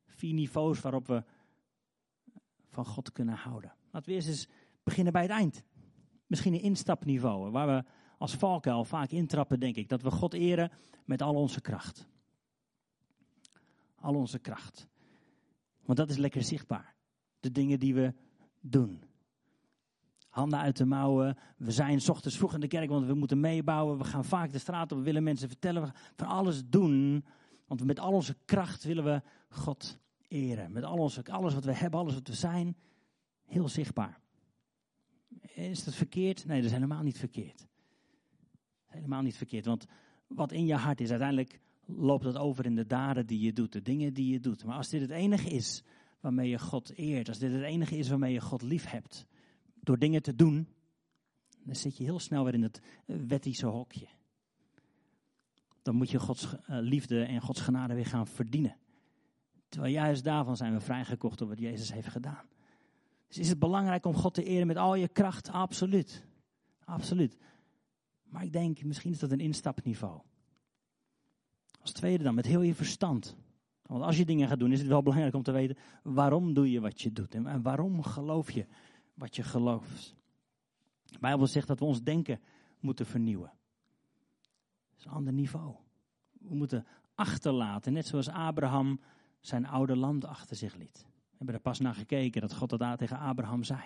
Vier 0.08 0.34
niveaus 0.34 0.82
waarop 0.82 1.08
we 1.08 1.24
van 2.68 2.86
God 2.86 3.12
kunnen 3.12 3.36
houden. 3.36 3.74
Laten 3.91 4.10
we 4.10 4.15
eerst 4.15 4.27
eens 4.27 4.48
beginnen 4.84 5.13
bij 5.13 5.22
het 5.22 5.31
eind. 5.31 5.63
Misschien 6.27 6.53
een 6.53 6.62
instapniveau, 6.62 7.51
waar 7.51 7.67
we 7.67 7.84
als 8.17 8.36
valkuil 8.36 8.84
vaak 8.84 9.12
intrappen, 9.12 9.60
denk 9.60 9.75
ik. 9.75 9.89
Dat 9.89 10.01
we 10.01 10.12
God 10.12 10.34
eren 10.34 10.72
met 11.05 11.22
al 11.22 11.36
onze 11.36 11.62
kracht. 11.62 12.08
Al 13.96 14.15
onze 14.15 14.39
kracht. 14.39 14.88
Want 15.86 15.98
dat 15.98 16.10
is 16.10 16.17
lekker 16.17 16.43
zichtbaar. 16.43 16.96
De 17.39 17.51
dingen 17.51 17.79
die 17.79 17.93
we 17.93 18.13
doen. 18.60 19.03
Handen 20.29 20.60
uit 20.60 20.77
de 20.77 20.86
mouwen. 20.86 21.38
We 21.58 21.72
zijn 21.72 22.01
s 22.01 22.10
ochtends 22.10 22.38
vroeg 22.38 22.53
in 22.53 22.60
de 22.60 22.67
kerk, 22.67 22.89
want 22.89 23.05
we 23.05 23.13
moeten 23.13 23.39
meebouwen. 23.39 23.98
We 23.98 24.03
gaan 24.03 24.25
vaak 24.25 24.51
de 24.51 24.60
straat 24.60 24.91
op. 24.91 24.98
We 24.98 25.03
willen 25.03 25.24
mensen 25.24 25.48
vertellen. 25.48 25.84
We 25.84 25.91
van 26.15 26.27
alles 26.27 26.62
doen. 26.65 27.25
Want 27.67 27.84
met 27.84 28.00
al 28.00 28.13
onze 28.13 28.36
kracht 28.46 28.84
willen 28.84 29.03
we 29.03 29.22
God 29.50 30.00
eren. 30.27 30.72
Met 30.72 30.84
al 30.84 30.98
onze, 30.98 31.24
alles 31.25 31.53
wat 31.53 31.65
we 31.65 31.74
hebben, 31.74 32.00
alles 32.00 32.13
wat 32.13 32.27
we 32.27 32.34
zijn. 32.34 32.77
Heel 33.50 33.70
zichtbaar. 33.70 34.20
Is 35.53 35.84
dat 35.84 35.96
verkeerd? 35.96 36.46
Nee, 36.46 36.58
dat 36.58 36.65
is 36.65 36.75
helemaal 36.75 37.03
niet 37.03 37.18
verkeerd. 37.18 37.68
Helemaal 38.86 39.22
niet 39.22 39.38
verkeerd. 39.38 39.65
Want 39.65 39.86
wat 40.27 40.51
in 40.51 40.65
je 40.65 40.75
hart 40.75 41.01
is, 41.01 41.10
uiteindelijk 41.10 41.60
loopt 41.86 42.24
dat 42.24 42.38
over 42.38 42.65
in 42.65 42.75
de 42.75 42.88
daden 42.88 43.25
die 43.25 43.39
je 43.39 43.53
doet, 43.53 43.72
de 43.72 43.82
dingen 43.82 44.13
die 44.13 44.32
je 44.32 44.39
doet. 44.39 44.63
Maar 44.63 44.75
als 44.75 44.89
dit 44.89 45.01
het 45.01 45.10
enige 45.10 45.50
is 45.50 45.84
waarmee 46.20 46.50
je 46.50 46.60
God 46.60 46.96
eert, 46.96 47.27
als 47.27 47.39
dit 47.39 47.51
het 47.51 47.62
enige 47.62 47.98
is 47.98 48.10
waarmee 48.10 48.34
je 48.34 48.41
God 48.41 48.62
lief 48.62 48.86
hebt, 48.86 49.25
door 49.79 50.00
dingen 50.00 50.22
te 50.22 50.36
doen, 50.36 50.68
dan 51.63 51.75
zit 51.75 51.98
je 51.98 52.03
heel 52.03 52.20
snel 52.20 52.44
weer 52.44 52.53
in 52.53 52.63
het 52.63 52.82
wettische 53.06 53.65
hokje. 53.65 54.08
Dan 55.82 55.96
moet 55.96 56.10
je 56.10 56.20
Gods 56.20 56.46
eh, 56.46 56.58
liefde 56.68 57.24
en 57.24 57.41
Gods 57.41 57.62
genade 57.62 57.94
weer 57.94 58.06
gaan 58.06 58.27
verdienen. 58.27 58.77
Terwijl 59.70 59.94
juist 59.94 60.24
daarvan 60.24 60.58
zijn 60.58 60.74
we 60.74 60.79
vrijgekocht 60.79 61.38
door 61.38 61.48
wat 61.48 61.60
Jezus 61.60 61.94
heeft 61.94 62.08
gedaan. 62.08 62.46
Dus 63.30 63.38
is 63.38 63.50
het 63.50 63.60
belangrijk 63.60 64.06
om 64.06 64.14
God 64.14 64.34
te 64.34 64.44
eren 64.44 64.68
met 64.68 64.78
al 64.78 64.96
je 64.96 65.08
kracht? 65.08 65.50
Absoluut. 65.50 66.26
Absoluut. 66.86 67.38
Maar 68.24 68.44
ik 68.44 68.52
denk, 68.52 68.84
misschien 68.84 69.12
is 69.12 69.20
dat 69.20 69.32
een 69.32 69.40
instapniveau. 69.40 70.22
Als 71.82 71.92
tweede 71.92 72.24
dan, 72.24 72.36
met 72.36 72.46
heel 72.46 72.62
je 72.62 72.76
verstand. 72.76 73.36
Want 73.82 74.04
als 74.04 74.18
je 74.18 74.26
dingen 74.26 74.48
gaat 74.48 74.60
doen, 74.60 74.72
is 74.72 74.80
het 74.80 74.88
wel 74.88 75.04
belangrijk 75.04 75.34
om 75.34 75.44
te 75.44 75.52
weten 75.52 75.78
waarom 76.04 76.54
doe 76.54 76.72
je 76.72 76.80
wat 76.80 77.02
je 77.02 77.12
doet. 77.12 77.36
En 77.36 77.62
waarom 77.62 78.04
geloof 78.04 78.52
je 78.52 78.66
wat 79.14 79.36
je 79.36 79.44
gelooft. 79.44 80.16
De 81.06 81.20
Bijbel 81.20 81.48
zegt 81.48 81.68
dat 81.68 81.80
we 81.80 81.86
ons 81.86 82.04
denken 82.04 82.40
moeten 82.80 83.06
vernieuwen. 83.06 83.52
Dat 84.90 85.00
is 85.00 85.06
een 85.06 85.12
ander 85.12 85.34
niveau. 85.34 85.76
We 86.32 86.56
moeten 86.56 86.86
achterlaten, 87.16 87.94
net 87.94 88.08
zoals 88.08 88.30
Abraham 88.30 89.00
zijn 89.40 89.66
oude 89.66 89.96
land 89.96 90.26
achter 90.26 90.56
zich 90.56 90.76
liet. 90.76 91.06
Hebben 91.39 91.58
er 91.58 91.62
pas 91.62 91.79
naar 91.79 91.96
gekeken 91.96 92.41
dat 92.41 92.53
God 92.53 92.69
dat 92.69 92.98
tegen 92.98 93.19
Abraham 93.19 93.63
zei. 93.63 93.81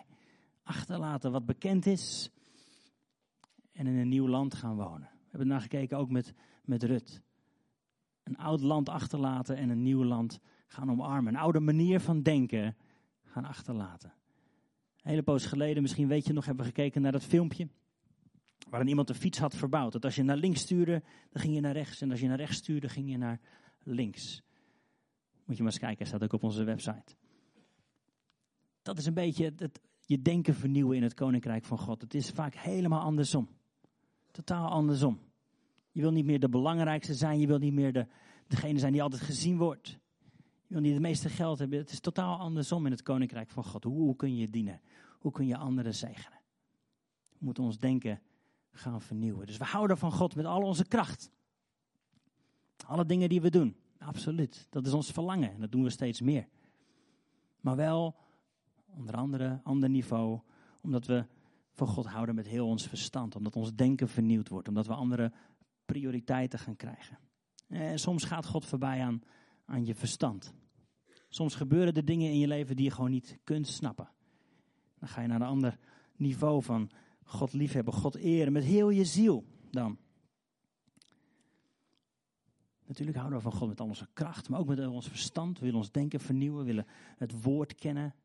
Achterlaten 0.63 1.31
wat 1.31 1.45
bekend 1.45 1.85
is 1.85 2.29
en 3.71 3.87
in 3.87 3.97
een 3.97 4.09
nieuw 4.09 4.27
land 4.27 4.53
gaan 4.53 4.75
wonen. 4.75 5.09
We 5.11 5.29
hebben 5.29 5.47
naar 5.47 5.61
gekeken 5.61 5.97
ook 5.97 6.09
met, 6.09 6.33
met 6.63 6.83
Rut. 6.83 7.21
Een 8.23 8.37
oud 8.37 8.61
land 8.61 8.89
achterlaten 8.89 9.57
en 9.57 9.69
een 9.69 9.81
nieuw 9.81 10.03
land 10.03 10.39
gaan 10.67 10.91
omarmen. 10.91 11.33
Een 11.33 11.39
oude 11.39 11.59
manier 11.59 11.99
van 11.99 12.21
denken 12.21 12.77
gaan 13.23 13.45
achterlaten. 13.45 14.13
Een 15.01 15.09
hele 15.09 15.23
poos 15.23 15.45
geleden, 15.45 15.81
misschien 15.81 16.07
weet 16.07 16.25
je 16.25 16.33
nog, 16.33 16.45
hebben 16.45 16.65
we 16.65 16.71
gekeken 16.71 17.01
naar 17.01 17.11
dat 17.11 17.23
filmpje. 17.23 17.67
Waarin 18.69 18.89
iemand 18.89 19.07
de 19.07 19.13
fiets 19.13 19.37
had 19.37 19.55
verbouwd. 19.55 19.91
Dat 19.91 20.05
als 20.05 20.15
je 20.15 20.23
naar 20.23 20.37
links 20.37 20.59
stuurde, 20.59 21.03
dan 21.29 21.41
ging 21.41 21.55
je 21.55 21.61
naar 21.61 21.73
rechts. 21.73 22.01
En 22.01 22.11
als 22.11 22.19
je 22.19 22.27
naar 22.27 22.37
rechts 22.37 22.57
stuurde, 22.57 22.89
ging 22.89 23.09
je 23.09 23.17
naar 23.17 23.39
links. 23.83 24.41
Moet 25.45 25.57
je 25.57 25.63
maar 25.63 25.71
eens 25.71 25.81
kijken, 25.81 26.05
staat 26.05 26.23
ook 26.23 26.33
op 26.33 26.43
onze 26.43 26.63
website. 26.63 27.15
Dat 28.83 28.97
is 28.97 29.05
een 29.05 29.13
beetje 29.13 29.53
het, 29.55 29.79
je 30.05 30.21
denken 30.21 30.55
vernieuwen 30.55 30.97
in 30.97 31.03
het 31.03 31.13
koninkrijk 31.13 31.65
van 31.65 31.77
God. 31.77 32.01
Het 32.01 32.13
is 32.13 32.29
vaak 32.29 32.55
helemaal 32.55 33.01
andersom. 33.01 33.49
Totaal 34.31 34.69
andersom. 34.69 35.19
Je 35.91 36.01
wil 36.01 36.11
niet 36.11 36.25
meer 36.25 36.39
de 36.39 36.49
belangrijkste 36.49 37.13
zijn. 37.13 37.39
Je 37.39 37.47
wil 37.47 37.57
niet 37.57 37.73
meer 37.73 37.93
de, 37.93 38.07
degene 38.47 38.79
zijn 38.79 38.91
die 38.91 39.01
altijd 39.01 39.21
gezien 39.21 39.57
wordt. 39.57 39.87
Je 40.67 40.73
wil 40.73 40.81
niet 40.81 40.93
het 40.93 41.01
meeste 41.01 41.29
geld 41.29 41.59
hebben. 41.59 41.79
Het 41.79 41.91
is 41.91 41.99
totaal 41.99 42.37
andersom 42.37 42.85
in 42.85 42.91
het 42.91 43.01
koninkrijk 43.01 43.49
van 43.49 43.63
God. 43.63 43.83
Hoe, 43.83 43.99
hoe 43.99 44.15
kun 44.15 44.35
je 44.35 44.49
dienen? 44.49 44.81
Hoe 45.19 45.31
kun 45.31 45.47
je 45.47 45.57
anderen 45.57 45.95
zegenen? 45.95 46.39
We 47.29 47.45
moeten 47.45 47.63
ons 47.63 47.77
denken 47.77 48.21
gaan 48.71 49.01
vernieuwen. 49.01 49.45
Dus 49.45 49.57
we 49.57 49.63
houden 49.63 49.97
van 49.97 50.11
God 50.11 50.35
met 50.35 50.45
al 50.45 50.61
onze 50.61 50.85
kracht. 50.87 51.31
Alle 52.85 53.05
dingen 53.05 53.29
die 53.29 53.41
we 53.41 53.49
doen. 53.49 53.75
Absoluut. 53.97 54.67
Dat 54.69 54.85
is 54.85 54.93
ons 54.93 55.11
verlangen. 55.11 55.53
En 55.53 55.59
dat 55.59 55.71
doen 55.71 55.83
we 55.83 55.89
steeds 55.89 56.21
meer. 56.21 56.47
Maar 57.59 57.75
wel, 57.75 58.15
onder 58.95 59.15
andere, 59.15 59.59
ander 59.63 59.89
niveau. 59.89 60.39
Omdat 60.81 61.05
we 61.05 61.25
van 61.71 61.87
God 61.87 62.05
houden 62.05 62.35
met 62.35 62.47
heel 62.47 62.67
ons 62.67 62.87
verstand. 62.87 63.35
Omdat 63.35 63.55
ons 63.55 63.75
denken 63.75 64.09
vernieuwd 64.09 64.49
wordt. 64.49 64.67
Omdat 64.67 64.87
we 64.87 64.93
andere 64.93 65.31
prioriteiten 65.85 66.59
gaan 66.59 66.75
krijgen. 66.75 67.17
En 67.67 67.99
soms 67.99 68.23
gaat 68.23 68.45
God 68.45 68.65
voorbij 68.65 69.01
aan, 69.01 69.21
aan 69.65 69.85
je 69.85 69.95
verstand. 69.95 70.53
Soms 71.29 71.55
gebeuren 71.55 71.93
er 71.93 72.05
dingen 72.05 72.31
in 72.31 72.39
je 72.39 72.47
leven 72.47 72.75
die 72.75 72.85
je 72.85 72.91
gewoon 72.91 73.11
niet 73.11 73.37
kunt 73.43 73.67
snappen. 73.67 74.09
Dan 74.99 75.09
ga 75.09 75.21
je 75.21 75.27
naar 75.27 75.41
een 75.41 75.47
ander 75.47 75.77
niveau 76.15 76.63
van 76.63 76.89
God 77.23 77.53
liefhebben, 77.53 77.93
God 77.93 78.15
eren 78.15 78.53
met 78.53 78.63
heel 78.63 78.89
je 78.89 79.05
ziel 79.05 79.45
dan. 79.71 79.97
Natuurlijk 82.85 83.17
houden 83.17 83.37
we 83.37 83.43
van 83.49 83.59
God 83.59 83.67
met 83.67 83.79
al 83.79 83.87
onze 83.87 84.07
kracht, 84.13 84.49
maar 84.49 84.59
ook 84.59 84.67
met 84.67 84.87
ons 84.87 85.07
verstand. 85.07 85.59
We 85.59 85.65
willen 85.65 85.79
ons 85.79 85.91
denken 85.91 86.19
vernieuwen, 86.19 86.59
we 86.59 86.65
willen 86.65 86.87
het 87.17 87.43
woord 87.43 87.75
kennen. 87.75 88.15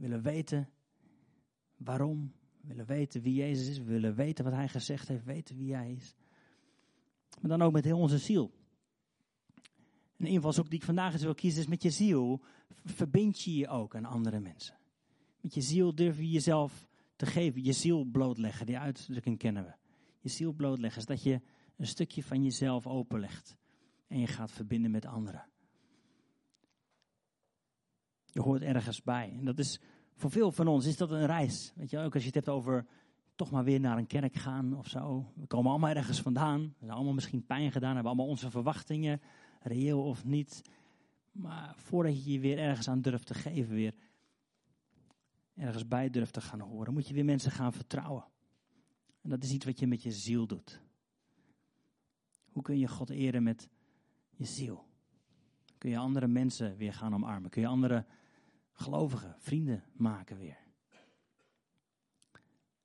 Willen 0.00 0.22
weten 0.22 0.68
waarom, 1.76 2.32
willen 2.60 2.86
weten 2.86 3.22
wie 3.22 3.34
Jezus 3.34 3.68
is, 3.68 3.78
willen 3.78 4.14
weten 4.14 4.44
wat 4.44 4.52
Hij 4.52 4.68
gezegd 4.68 5.08
heeft, 5.08 5.24
weten 5.24 5.56
wie 5.56 5.74
Hij 5.74 5.92
is. 5.92 6.14
Maar 7.40 7.50
dan 7.50 7.62
ook 7.62 7.72
met 7.72 7.84
heel 7.84 7.98
onze 7.98 8.18
ziel. 8.18 8.50
Een 10.16 10.26
invalshoek 10.26 10.70
die 10.70 10.78
ik 10.78 10.84
vandaag 10.84 11.12
eens 11.12 11.22
wil 11.22 11.34
kiezen 11.34 11.60
is 11.60 11.66
met 11.66 11.82
je 11.82 11.90
ziel 11.90 12.40
verbind 12.84 13.40
je 13.40 13.56
je 13.56 13.68
ook 13.68 13.94
aan 13.94 14.04
andere 14.04 14.40
mensen. 14.40 14.78
Met 15.40 15.54
je 15.54 15.60
ziel 15.60 15.94
durf 15.94 16.16
je 16.16 16.30
jezelf 16.30 16.88
te 17.16 17.26
geven, 17.26 17.64
je 17.64 17.72
ziel 17.72 18.04
blootleggen, 18.04 18.66
die 18.66 18.78
uitdrukking 18.78 19.38
kennen 19.38 19.64
we. 19.64 19.74
Je 20.20 20.28
ziel 20.28 20.52
blootleggen 20.52 21.00
is 21.00 21.06
dat 21.06 21.22
je 21.22 21.40
een 21.76 21.86
stukje 21.86 22.22
van 22.22 22.42
jezelf 22.42 22.86
openlegt 22.86 23.56
en 24.06 24.18
je 24.18 24.26
gaat 24.26 24.52
verbinden 24.52 24.90
met 24.90 25.06
anderen. 25.06 25.49
Je 28.32 28.40
hoort 28.40 28.62
ergens 28.62 29.02
bij. 29.02 29.34
En 29.38 29.44
dat 29.44 29.58
is 29.58 29.80
voor 30.14 30.30
veel 30.30 30.52
van 30.52 30.66
ons 30.66 30.86
is 30.86 30.96
dat 30.96 31.10
een 31.10 31.26
reis. 31.26 31.72
Weet 31.74 31.90
je, 31.90 31.98
ook 31.98 32.14
als 32.14 32.22
je 32.22 32.28
het 32.28 32.36
hebt 32.36 32.48
over 32.48 32.86
toch 33.34 33.50
maar 33.50 33.64
weer 33.64 33.80
naar 33.80 33.98
een 33.98 34.06
kerk 34.06 34.34
gaan 34.34 34.76
of 34.76 34.88
zo. 34.88 35.32
We 35.34 35.46
komen 35.46 35.70
allemaal 35.70 35.90
ergens 35.90 36.20
vandaan. 36.20 36.60
We 36.60 36.74
hebben 36.78 36.96
allemaal 36.96 37.14
misschien 37.14 37.46
pijn 37.46 37.72
gedaan, 37.72 37.94
hebben 37.94 38.12
allemaal 38.12 38.28
onze 38.28 38.50
verwachtingen, 38.50 39.20
reëel 39.62 40.02
of 40.02 40.24
niet. 40.24 40.62
Maar 41.32 41.74
voordat 41.76 42.24
je 42.24 42.32
je 42.32 42.40
weer 42.40 42.58
ergens 42.58 42.88
aan 42.88 43.00
durft 43.00 43.26
te 43.26 43.34
geven, 43.34 43.74
weer 43.74 43.94
ergens 45.56 45.88
bij 45.88 46.10
durft 46.10 46.32
te 46.32 46.40
gaan 46.40 46.60
horen, 46.60 46.92
moet 46.92 47.08
je 47.08 47.14
weer 47.14 47.24
mensen 47.24 47.50
gaan 47.50 47.72
vertrouwen. 47.72 48.24
En 49.22 49.30
dat 49.30 49.42
is 49.42 49.52
iets 49.52 49.64
wat 49.64 49.78
je 49.78 49.86
met 49.86 50.02
je 50.02 50.12
ziel 50.12 50.46
doet. 50.46 50.80
Hoe 52.52 52.62
kun 52.62 52.78
je 52.78 52.88
God 52.88 53.10
eren 53.10 53.42
met 53.42 53.68
je 54.30 54.44
ziel? 54.44 54.88
Kun 55.78 55.90
je 55.90 55.98
andere 55.98 56.26
mensen 56.26 56.76
weer 56.76 56.92
gaan 56.92 57.14
omarmen? 57.14 57.50
Kun 57.50 57.62
je 57.62 57.68
andere 57.68 58.04
gelovigen, 58.80 59.34
vrienden 59.38 59.84
maken 59.92 60.38
weer? 60.38 60.58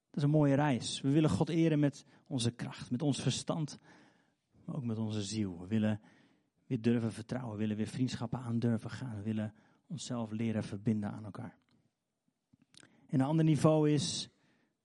Dat 0.09 0.23
is 0.23 0.23
een 0.23 0.29
mooie 0.29 0.55
reis. 0.55 1.01
We 1.01 1.09
willen 1.09 1.29
God 1.29 1.49
eren 1.49 1.79
met 1.79 2.05
onze 2.27 2.51
kracht, 2.51 2.91
met 2.91 3.01
ons 3.01 3.21
verstand, 3.21 3.79
maar 4.65 4.75
ook 4.75 4.83
met 4.83 4.97
onze 4.97 5.23
ziel. 5.23 5.59
We 5.59 5.67
willen 5.67 6.01
weer 6.67 6.81
durven 6.81 7.11
vertrouwen, 7.11 7.51
we 7.53 7.59
willen 7.59 7.77
weer 7.77 7.87
vriendschappen 7.87 8.39
aan 8.39 8.59
durven 8.59 8.89
gaan. 8.89 9.15
We 9.15 9.21
willen 9.21 9.53
onszelf 9.87 10.31
leren 10.31 10.63
verbinden 10.63 11.11
aan 11.11 11.25
elkaar. 11.25 11.57
En 13.07 13.19
een 13.19 13.21
ander 13.21 13.45
niveau 13.45 13.89
is 13.89 14.29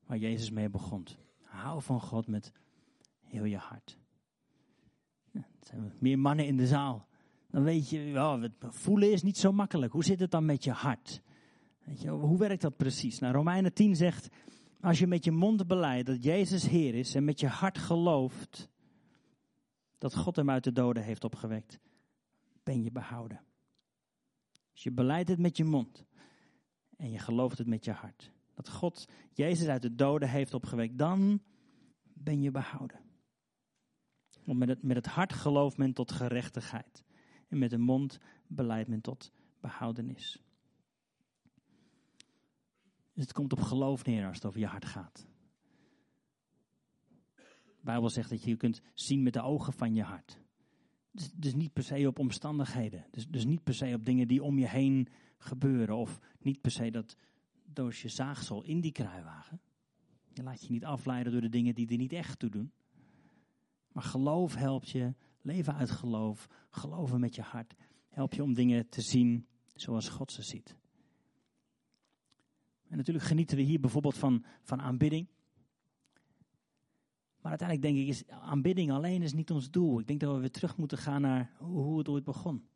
waar 0.07 0.19
Jezus 0.19 0.51
mee 0.51 0.69
begon. 0.69 1.07
Hou 1.43 1.83
van 1.83 2.01
God 2.01 2.27
met 2.27 2.53
heel 3.21 3.45
je 3.45 3.57
hart. 3.57 3.99
Er 5.33 5.45
zijn 5.61 5.93
meer 5.99 6.19
mannen 6.19 6.47
in 6.47 6.57
de 6.57 6.67
zaal. 6.67 7.09
Dan 7.51 7.63
weet 7.63 7.89
je, 7.89 8.13
oh, 8.15 8.45
voelen 8.61 9.13
is 9.13 9.23
niet 9.23 9.39
zo 9.39 9.53
makkelijk. 9.53 9.93
Hoe 9.93 10.05
zit 10.05 10.21
het 10.21 10.31
dan 10.31 10.45
met 10.45 10.65
je 10.65 10.71
hart? 10.71 11.23
Weet 11.85 12.01
je, 12.01 12.11
hoe 12.11 12.39
werkt 12.39 12.63
dat 12.63 12.77
precies? 12.77 13.19
Nou, 13.19 13.35
Romeinen 13.35 13.73
10 13.73 13.97
zegt, 13.97 14.29
als 14.81 14.99
je 14.99 15.07
met 15.07 15.25
je 15.25 15.31
mond 15.31 15.67
beleidt 15.67 16.07
dat 16.07 16.25
Jezus 16.25 16.67
Heer 16.67 16.95
is 16.95 17.15
en 17.15 17.25
met 17.25 17.41
je 17.41 17.49
hart 17.49 17.79
gelooft 17.79 18.69
dat 19.99 20.17
God 20.17 20.37
hem 20.37 20.51
uit 20.51 20.65
de 20.65 20.73
doden 20.73 21.03
heeft 21.03 21.25
opgewekt, 21.25 21.79
ben 22.63 22.83
je 22.83 22.93
behouden. 22.93 23.41
Als 24.73 24.83
je 24.83 24.93
beleidt 24.93 25.29
het 25.29 25.39
met 25.39 25.57
je 25.57 25.65
mond 25.65 26.05
en 26.97 27.11
je 27.11 27.19
gelooft 27.19 27.59
het 27.59 27.67
met 27.67 27.85
je 27.85 27.93
hart. 27.93 28.33
Dat 28.55 28.69
God 28.69 29.09
Jezus 29.33 29.69
uit 29.69 29.83
de 29.83 29.95
doden 29.95 30.29
heeft 30.29 30.55
opgewekt, 30.55 30.99
dan 30.99 31.43
ben 32.03 32.43
je 32.43 32.51
behouden. 32.51 33.01
Want 34.45 34.59
met 34.59 34.69
het, 34.69 34.83
met 34.83 34.97
het 34.97 35.07
hart 35.07 35.33
gelooft 35.33 35.77
men 35.77 35.93
tot 35.93 36.13
gerechtigheid. 36.13 37.05
En 37.51 37.59
met 37.59 37.71
de 37.71 37.79
mond 37.79 38.19
beleidt 38.47 38.89
men 38.89 39.01
tot 39.01 39.33
behoudenis. 39.61 40.43
Dus 43.13 43.25
het 43.25 43.33
komt 43.33 43.53
op 43.53 43.61
geloof 43.61 44.05
neer 44.05 44.27
als 44.27 44.37
het 44.37 44.47
over 44.47 44.61
je 44.61 44.67
hart 44.67 44.85
gaat. 44.85 45.27
De 47.37 47.87
Bijbel 47.87 48.11
zegt 48.11 48.31
dat 48.31 48.43
je 48.43 48.57
kunt 48.57 48.83
zien 48.95 49.23
met 49.23 49.33
de 49.33 49.43
ogen 49.43 49.73
van 49.73 49.95
je 49.95 50.03
hart. 50.03 50.41
Dus, 51.11 51.33
dus 51.33 51.55
niet 51.55 51.73
per 51.73 51.83
se 51.83 52.07
op 52.07 52.19
omstandigheden. 52.19 53.07
Dus, 53.11 53.29
dus 53.29 53.45
niet 53.45 53.63
per 53.63 53.75
se 53.75 53.95
op 53.95 54.05
dingen 54.05 54.29
die 54.29 54.43
om 54.43 54.59
je 54.59 54.69
heen 54.69 55.09
gebeuren. 55.39 55.97
Of 55.97 56.21
niet 56.39 56.61
per 56.61 56.71
se 56.71 56.91
dat 56.91 57.17
doosje 57.65 58.09
zaagsel 58.09 58.63
in 58.63 58.81
die 58.81 58.93
kruiwagen. 58.93 59.61
Je 60.33 60.43
laat 60.43 60.63
je 60.63 60.71
niet 60.71 60.85
afleiden 60.85 61.33
door 61.33 61.41
de 61.41 61.49
dingen 61.49 61.75
die 61.75 61.89
er 61.89 61.97
niet 61.97 62.13
echt 62.13 62.39
toe 62.39 62.51
doen. 62.51 62.73
Maar 63.93 64.03
geloof 64.03 64.55
helpt 64.55 64.91
je, 64.91 65.15
leven 65.43 65.75
uit 65.75 65.91
geloof, 65.91 66.49
geloven 66.71 67.21
met 67.21 67.35
je 67.35 67.43
hart, 67.43 67.75
helpt 68.09 68.35
je 68.35 68.43
om 68.43 68.55
dingen 68.55 68.89
te 68.89 69.01
zien 69.01 69.47
zoals 69.75 70.09
God 70.09 70.33
ze 70.33 70.43
ziet. 70.43 70.77
En 72.89 72.97
natuurlijk 72.97 73.27
genieten 73.27 73.57
we 73.57 73.63
hier 73.63 73.81
bijvoorbeeld 73.81 74.19
van, 74.19 74.45
van 74.63 74.81
aanbidding. 74.81 75.29
Maar 77.41 77.51
uiteindelijk 77.51 77.89
denk 77.89 77.99
ik, 77.99 78.09
is 78.09 78.29
aanbidding 78.29 78.93
alleen 78.93 79.23
is 79.23 79.33
niet 79.33 79.51
ons 79.51 79.71
doel. 79.71 80.01
Ik 80.01 80.07
denk 80.07 80.21
dat 80.21 80.35
we 80.35 80.41
weer 80.41 80.51
terug 80.51 80.77
moeten 80.77 80.99
gaan 80.99 81.21
naar 81.21 81.53
hoe 81.59 81.99
het 81.99 82.09
ooit 82.09 82.25
begon. 82.25 82.69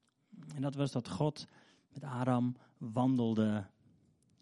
En 0.54 0.62
dat 0.62 0.74
was 0.74 0.92
dat 0.92 1.08
God 1.08 1.46
met 1.88 2.02
Aram 2.02 2.56
wandelde 2.78 3.66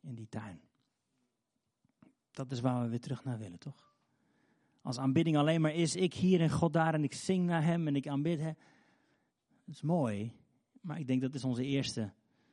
in 0.00 0.14
die 0.14 0.28
tuin. 0.28 0.60
Dat 2.30 2.52
is 2.52 2.60
waar 2.60 2.82
we 2.82 2.88
weer 2.88 3.00
terug 3.00 3.24
naar 3.24 3.38
willen, 3.38 3.58
toch? 3.58 3.91
Als 4.82 4.98
aanbidding 4.98 5.36
alleen 5.36 5.60
maar 5.60 5.74
is, 5.74 5.96
ik 5.96 6.14
hier 6.14 6.40
en 6.40 6.50
God 6.50 6.72
daar 6.72 6.94
en 6.94 7.04
ik 7.04 7.12
zing 7.12 7.46
naar 7.46 7.64
Hem 7.64 7.86
en 7.86 7.96
ik 7.96 8.08
aanbid 8.08 8.40
Hem. 8.40 8.54
Dat 9.64 9.74
is 9.74 9.82
mooi, 9.82 10.32
maar 10.80 10.98
ik 10.98 11.06
denk 11.06 11.20
dat 11.20 11.34
is 11.34 11.44
onze 11.44 11.64
eerste 11.64 12.12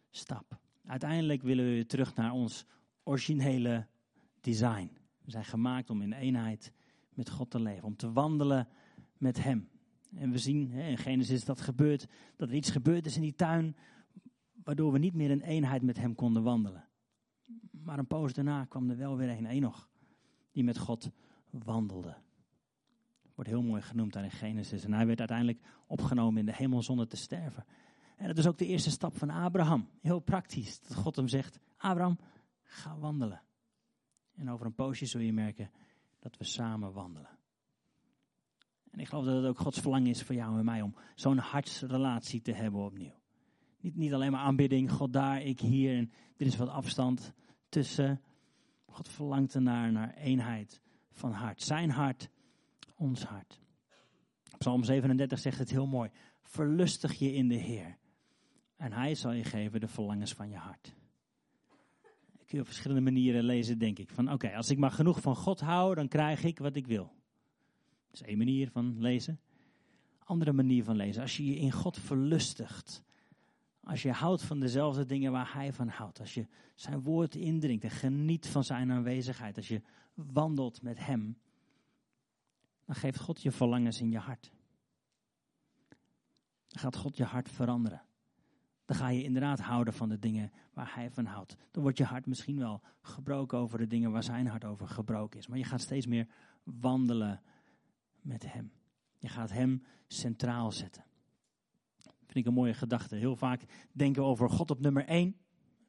stap. 0.10 0.60
Uiteindelijk 0.86 1.42
willen 1.42 1.66
we 1.66 1.72
weer 1.72 1.88
terug 1.88 2.16
naar 2.16 2.32
ons 2.32 2.66
originele 3.04 3.88
design. 4.42 4.98
We 5.22 5.32
zijn 5.32 5.46
gemaakt 5.46 5.90
om 5.90 6.02
in 6.02 6.14
eenheid 6.14 6.72
met 7.14 7.30
God 7.30 7.50
te 7.50 7.60
leven, 7.60 7.84
om 7.84 7.96
te 7.96 8.12
wandelen 8.12 8.68
met 9.18 9.44
Hem. 9.44 9.70
En 10.16 10.32
we 10.32 10.38
zien 10.38 10.72
in 10.72 10.98
Genesis 10.98 11.46
dat 11.46 11.62
gebeurt, 11.62 12.08
dat 12.36 12.50
er 12.50 12.56
iets 12.56 12.72
gebeurd 12.72 13.06
is 13.06 13.16
in 13.16 13.22
die 13.22 13.36
tuin, 13.36 13.76
waardoor 14.64 14.92
we 14.92 15.00
niet 15.00 15.14
meer 15.14 15.30
in 15.30 15.42
eenheid 15.42 15.82
met 15.82 15.98
Hem 15.98 16.16
konden 16.16 16.44
wandelen. 16.44 16.88
Maar 17.72 18.00
een 18.00 18.08
poos 18.08 18.34
daarna 18.34 18.66
kwam 18.66 18.90
er 18.90 18.98
wel 18.98 19.18
weer 19.18 19.30
een 19.30 19.46
Enoch, 19.46 19.90
die 20.52 20.64
met 20.64 20.78
God 20.78 21.12
wandelde. 21.52 22.16
Wordt 23.36 23.50
heel 23.50 23.64
mooi 23.64 23.82
genoemd 23.82 24.14
daar 24.14 24.24
in 24.24 24.32
Genesis. 24.32 24.84
En 24.84 24.94
hij 24.94 25.06
werd 25.06 25.20
uiteindelijk 25.20 25.60
opgenomen 25.88 26.40
in 26.40 26.46
de 26.46 26.56
hemel 26.56 26.82
zonder 26.82 27.08
te 27.08 27.18
sterven. 27.18 27.66
En 28.18 28.28
dat 28.28 28.38
is 28.38 28.48
ook 28.48 28.58
de 28.58 28.66
eerste 28.66 28.90
stap 28.90 29.18
van 29.18 29.30
Abraham. 29.30 29.90
Heel 30.02 30.20
praktisch. 30.20 30.82
Dat 30.82 30.96
God 30.96 31.16
hem 31.16 31.28
zegt, 31.28 31.60
Abraham, 31.78 32.20
ga 32.64 32.98
wandelen. 32.98 33.42
En 34.36 34.50
over 34.50 34.66
een 34.66 34.76
poosje 34.76 35.06
zul 35.06 35.22
je 35.22 35.34
merken 35.34 35.72
dat 36.20 36.38
we 36.38 36.44
samen 36.44 36.94
wandelen. 36.94 37.38
En 38.92 39.00
ik 39.00 39.08
geloof 39.08 39.26
dat 39.26 39.36
het 39.36 39.46
ook 39.46 39.60
Gods 39.60 39.80
verlangen 39.80 40.10
is 40.10 40.24
voor 40.24 40.36
jou 40.36 40.58
en 40.58 40.66
mij 40.66 40.82
om 40.82 40.96
zo'n 41.16 41.38
hartsrelatie 41.38 42.42
te 42.42 42.52
hebben 42.52 42.82
opnieuw. 42.82 43.20
Niet, 43.80 43.96
niet 43.96 44.14
alleen 44.14 44.32
maar 44.32 44.42
aanbidding, 44.42 44.92
God 44.92 45.14
daar, 45.14 45.42
ik 45.42 45.60
hier. 45.60 45.98
En 45.98 46.12
er 46.38 46.46
is 46.46 46.58
wat 46.58 46.70
afstand 46.70 47.34
tussen. 47.70 48.22
God 48.86 49.08
verlangt 49.08 49.56
ernaar, 49.56 49.92
naar 49.92 50.14
eenheid 50.14 50.82
van 51.12 51.32
hart. 51.32 51.62
Zijn 51.62 51.90
hart, 51.90 52.30
ons 52.96 53.24
hart. 53.24 53.60
Psalm 54.58 54.84
37 54.84 55.40
zegt 55.40 55.60
het 55.60 55.70
heel 55.70 55.88
mooi. 55.88 56.10
Verlustig 56.42 57.14
je 57.14 57.34
in 57.34 57.48
de 57.48 57.56
Heer. 57.56 57.98
En 58.76 58.94
Hij 58.94 59.16
zal 59.16 59.32
je 59.32 59.44
geven 59.44 59.80
de 59.80 59.88
verlangens 59.88 60.34
van 60.34 60.50
je 60.50 60.58
hart. 60.58 60.96
Kun 62.46 62.58
je 62.58 62.60
op 62.60 62.66
verschillende 62.68 63.02
manieren 63.02 63.44
lezen, 63.44 63.78
denk 63.78 64.00
ik. 64.00 64.10
Van 64.10 64.32
oké, 64.32 64.56
als 64.56 64.70
ik 64.70 64.78
maar 64.78 64.92
genoeg 64.92 65.22
van 65.22 65.36
God 65.36 65.60
hou, 65.60 65.96
dan 65.96 66.08
krijg 66.08 66.44
ik 66.44 66.60
wat 66.60 66.76
ik 66.76 66.88
wil. 66.88 67.12
Dat 68.12 68.22
is 68.22 68.28
één 68.28 68.38
manier 68.38 68.70
van 68.72 69.02
lezen. 69.02 69.40
Andere 70.20 70.54
manier 70.54 70.84
van 70.84 70.96
lezen. 70.96 71.22
Als 71.22 71.38
je 71.38 71.46
je 71.46 71.56
in 71.56 71.72
God 71.72 71.98
verlustigt. 71.98 73.04
Als 73.90 74.02
je 74.02 74.12
houdt 74.12 74.42
van 74.42 74.60
dezelfde 74.60 75.06
dingen 75.06 75.32
waar 75.32 75.54
Hij 75.54 75.74
van 75.74 75.88
houdt. 75.88 76.20
Als 76.20 76.34
je 76.34 76.48
zijn 76.76 77.02
woord 77.02 77.36
indringt 77.36 77.84
en 77.84 77.90
geniet 77.90 78.48
van 78.48 78.64
zijn 78.64 78.92
aanwezigheid. 78.92 79.58
Als 79.58 79.68
je 79.68 79.82
wandelt 80.14 80.82
met 80.82 81.06
Hem. 81.06 81.38
Dan 82.86 82.96
geeft 82.96 83.20
God 83.20 83.42
je 83.42 83.52
verlangens 83.52 84.02
in 84.02 84.12
je 84.12 84.18
hart. 84.18 84.52
Dan 86.68 86.80
gaat 86.82 86.96
God 86.96 87.18
je 87.18 87.24
hart 87.24 87.50
veranderen. 87.50 88.02
Dan 88.86 88.98
ga 88.98 89.10
je 89.10 89.24
inderdaad 89.24 89.60
houden 89.60 89.94
van 89.94 90.10
de 90.10 90.20
dingen 90.20 90.52
waar 90.74 90.96
Hij 90.96 91.12
van 91.12 91.26
houdt. 91.26 91.56
Dan 91.72 91.82
wordt 91.82 91.98
je 91.98 92.04
hart 92.04 92.26
misschien 92.26 92.58
wel 92.58 92.82
gebroken 93.02 93.58
over 93.58 93.78
de 93.78 93.88
dingen 93.88 94.12
waar 94.12 94.24
Zijn 94.24 94.48
hart 94.48 94.66
over 94.66 94.88
gebroken 94.88 95.40
is. 95.40 95.48
Maar 95.48 95.58
je 95.58 95.64
gaat 95.64 95.82
steeds 95.82 96.08
meer 96.08 96.28
wandelen 96.64 97.42
met 98.22 98.54
Hem. 98.54 98.72
Je 99.18 99.28
gaat 99.28 99.52
Hem 99.52 99.84
centraal 100.08 100.72
zetten. 100.72 101.09
Vind 102.30 102.46
ik 102.46 102.46
een 102.46 102.58
mooie 102.58 102.74
gedachte. 102.74 103.16
Heel 103.16 103.36
vaak 103.36 103.62
denken 103.92 104.22
we 104.22 104.28
over 104.28 104.50
God 104.50 104.72
op 104.72 104.80
nummer 104.80 105.06
1. 105.06 105.28
Een 105.28 105.36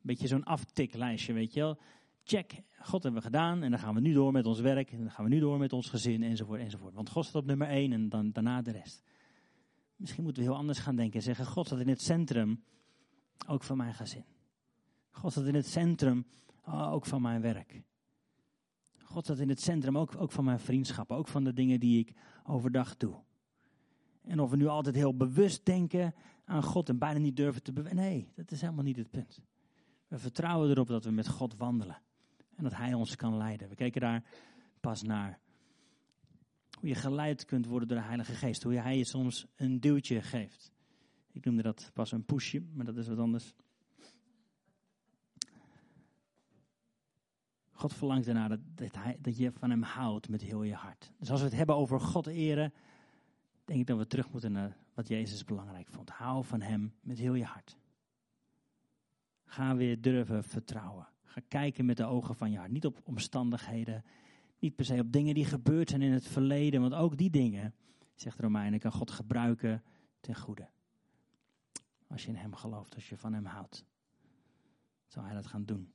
beetje 0.03 0.27
zo'n 0.27 0.45
aftiklijstje, 0.45 1.33
weet 1.33 1.53
je 1.53 1.61
wel. 1.61 1.79
Check, 2.25 2.63
God 2.79 3.03
hebben 3.03 3.21
we 3.21 3.27
gedaan 3.27 3.63
en 3.63 3.71
dan 3.71 3.81
gaan 3.81 3.95
we 3.95 4.01
nu 4.01 4.13
door 4.13 4.33
met 4.33 4.47
ons 4.47 4.61
werk. 4.61 4.91
En 4.91 4.99
dan 4.99 5.11
gaan 5.11 5.25
we 5.25 5.31
nu 5.31 5.39
door 5.39 5.59
met 5.59 5.73
ons 5.73 5.89
gezin 5.89 6.23
enzovoort 6.23 6.61
enzovoort. 6.61 6.95
Want 6.95 7.11
God 7.11 7.25
staat 7.25 7.43
op 7.43 7.49
nummer 7.49 7.69
1 7.69 7.93
en 7.93 8.09
dan, 8.09 8.31
daarna 8.33 8.63
de 8.63 8.71
rest. 8.71 9.03
Misschien 9.97 10.23
moeten 10.23 10.43
we 10.43 10.49
heel 10.49 10.59
anders 10.59 10.79
gaan 10.79 10.97
denken 10.97 11.19
en 11.19 11.23
zeggen, 11.23 11.47
God 11.47 11.67
staat 11.67 11.81
in 11.81 11.89
het 11.89 12.01
centrum 12.01 12.65
ook 13.47 13.63
van 13.63 13.77
mijn 13.77 13.95
gezin. 13.95 14.25
God 15.11 15.33
staat 15.33 15.47
in 15.47 15.55
het 15.55 15.67
centrum 15.67 16.27
oh, 16.65 16.93
ook 16.93 17.07
van 17.07 17.23
mijn 17.23 17.41
werk. 17.41 17.83
God 19.03 19.25
staat 19.25 19.39
in 19.39 19.49
het 19.49 19.61
centrum 19.61 19.99
ook, 19.99 20.15
ook 20.17 20.33
van 20.33 20.45
mijn 20.45 20.61
vriendschappen, 20.61 21.17
ook 21.17 21.29
van 21.29 21.45
de 21.45 21.53
dingen 21.53 21.81
die 21.81 21.99
ik 21.99 22.13
overdag 22.45 22.97
doe. 22.97 23.23
En 24.31 24.41
of 24.41 24.51
we 24.51 24.57
nu 24.57 24.67
altijd 24.67 24.95
heel 24.95 25.17
bewust 25.17 25.65
denken 25.65 26.15
aan 26.45 26.63
God 26.63 26.89
en 26.89 26.99
bijna 26.99 27.19
niet 27.19 27.37
durven 27.37 27.63
te 27.63 27.73
bewegen. 27.73 27.97
Nee, 27.97 28.33
dat 28.35 28.51
is 28.51 28.61
helemaal 28.61 28.85
niet 28.85 28.97
het 28.97 29.11
punt. 29.11 29.41
We 30.09 30.19
vertrouwen 30.19 30.71
erop 30.71 30.87
dat 30.87 31.05
we 31.05 31.11
met 31.11 31.29
God 31.29 31.57
wandelen. 31.57 32.03
En 32.57 32.63
dat 32.63 32.77
Hij 32.77 32.95
ons 32.95 33.17
kan 33.17 33.37
leiden. 33.37 33.69
We 33.69 33.75
kijken 33.75 34.01
daar 34.01 34.25
pas 34.81 35.03
naar. 35.03 35.39
Hoe 36.79 36.89
je 36.89 36.95
geleid 36.95 37.45
kunt 37.45 37.67
worden 37.67 37.89
door 37.89 37.97
de 37.97 38.05
Heilige 38.05 38.33
Geest. 38.33 38.63
Hoe 38.63 38.75
Hij 38.75 38.97
je 38.97 39.07
soms 39.07 39.47
een 39.57 39.81
duwtje 39.81 40.23
geeft. 40.23 40.73
Ik 41.33 41.45
noemde 41.45 41.63
dat 41.63 41.91
pas 41.95 42.13
een 42.13 42.25
pushje, 42.25 42.63
maar 42.73 42.85
dat 42.85 42.97
is 42.97 43.09
wat 43.09 43.19
anders. 43.19 43.55
God 47.71 47.95
verlangt 47.95 48.27
ernaar 48.27 48.49
dat, 48.49 48.61
dat, 49.21 49.37
je 49.37 49.53
van 49.53 49.71
hem 49.71 49.83
houdt 49.83 50.29
met 50.29 50.43
heel 50.43 50.63
je 50.63 50.75
hart. 50.75 51.13
Dus 51.19 51.31
als 51.31 51.41
we 51.41 51.47
het 51.47 51.57
hebben 51.57 51.77
over 51.77 52.01
God 52.01 52.27
eren, 52.27 52.73
denk 53.71 53.83
ik 53.83 53.89
dat 53.89 53.99
we 53.99 54.07
terug 54.07 54.33
moeten 54.33 54.53
naar 54.53 54.77
wat 54.95 55.09
Jezus 55.09 55.45
belangrijk 55.45 55.89
vond. 55.89 56.11
Hou 56.11 56.45
van 56.45 56.61
hem 56.61 56.95
met 57.01 57.19
heel 57.19 57.35
je 57.35 57.45
hart. 57.45 57.77
Ga 59.45 59.77
weer 59.77 60.01
durven 60.01 60.45
vertrouwen. 60.45 61.09
Ga 61.23 61.41
kijken 61.49 61.85
met 61.85 61.97
de 61.97 62.05
ogen 62.05 62.35
van 62.35 62.51
je 62.51 62.59
hart. 62.59 62.71
Niet 62.71 62.87
op 62.87 63.01
omstandigheden, 63.05 64.05
niet 64.59 64.77
per 64.77 64.85
se 64.85 64.99
op 64.99 65.13
dingen 65.13 65.35
die 65.35 65.45
gebeurd 65.45 65.89
zijn 65.89 66.03
in 66.03 66.13
het 66.13 66.27
verleden, 66.27 66.81
want 66.81 66.95
ook 66.95 67.17
die 67.17 67.31
dingen, 67.31 67.75
zegt 68.15 68.41
Romeinen, 68.41 68.79
kan 68.79 68.93
God 68.93 69.11
gebruiken 69.11 69.83
ten 70.21 70.37
goede. 70.37 70.69
Als 72.07 72.23
je 72.23 72.29
in 72.29 72.37
hem 72.37 72.55
gelooft, 72.55 72.95
als 72.95 73.09
je 73.09 73.17
van 73.17 73.33
hem 73.33 73.45
houdt, 73.45 73.85
zal 75.07 75.25
hij 75.25 75.35
dat 75.35 75.47
gaan 75.47 75.65
doen. 75.65 75.93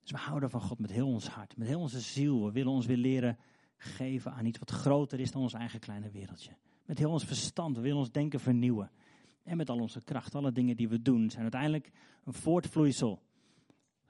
Dus 0.00 0.10
we 0.10 0.18
houden 0.18 0.50
van 0.50 0.60
God 0.60 0.78
met 0.78 0.90
heel 0.90 1.08
ons 1.08 1.28
hart, 1.28 1.56
met 1.56 1.68
heel 1.68 1.80
onze 1.80 2.00
ziel. 2.00 2.44
We 2.44 2.52
willen 2.52 2.72
ons 2.72 2.86
weer 2.86 2.96
leren 2.96 3.38
geven 3.76 4.32
aan 4.32 4.44
iets 4.44 4.58
wat 4.58 4.70
groter 4.70 5.20
is 5.20 5.32
dan 5.32 5.42
ons 5.42 5.52
eigen 5.52 5.80
kleine 5.80 6.10
wereldje. 6.10 6.56
Met 6.90 6.98
heel 6.98 7.10
ons 7.10 7.24
verstand, 7.24 7.76
we 7.76 7.82
willen 7.82 7.98
ons 7.98 8.10
denken 8.10 8.40
vernieuwen. 8.40 8.90
En 9.42 9.56
met 9.56 9.70
al 9.70 9.80
onze 9.80 10.02
kracht, 10.04 10.34
alle 10.34 10.52
dingen 10.52 10.76
die 10.76 10.88
we 10.88 11.02
doen, 11.02 11.30
zijn 11.30 11.42
uiteindelijk 11.42 11.90
een 12.24 12.32
voortvloeisel 12.32 13.22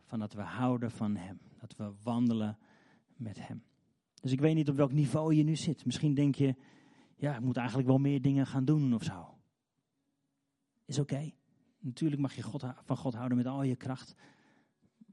van 0.04 0.18
dat 0.18 0.32
we 0.32 0.42
houden 0.42 0.90
van 0.90 1.16
Hem. 1.16 1.40
Dat 1.58 1.76
we 1.76 1.92
wandelen 2.02 2.58
met 3.16 3.46
Hem. 3.46 3.62
Dus 4.20 4.32
ik 4.32 4.40
weet 4.40 4.54
niet 4.54 4.68
op 4.68 4.76
welk 4.76 4.92
niveau 4.92 5.34
je 5.34 5.42
nu 5.42 5.56
zit. 5.56 5.84
Misschien 5.84 6.14
denk 6.14 6.34
je, 6.34 6.54
ja, 7.16 7.34
ik 7.34 7.40
moet 7.40 7.56
eigenlijk 7.56 7.88
wel 7.88 7.98
meer 7.98 8.22
dingen 8.22 8.46
gaan 8.46 8.64
doen 8.64 8.94
of 8.94 9.02
zo. 9.02 9.38
Is 10.84 10.98
oké. 10.98 11.32
Natuurlijk 11.78 12.20
mag 12.20 12.34
je 12.34 12.42
God, 12.42 12.64
van 12.84 12.96
God 12.96 13.14
houden 13.14 13.36
met 13.36 13.46
al 13.46 13.62
je 13.62 13.76
kracht. 13.76 14.14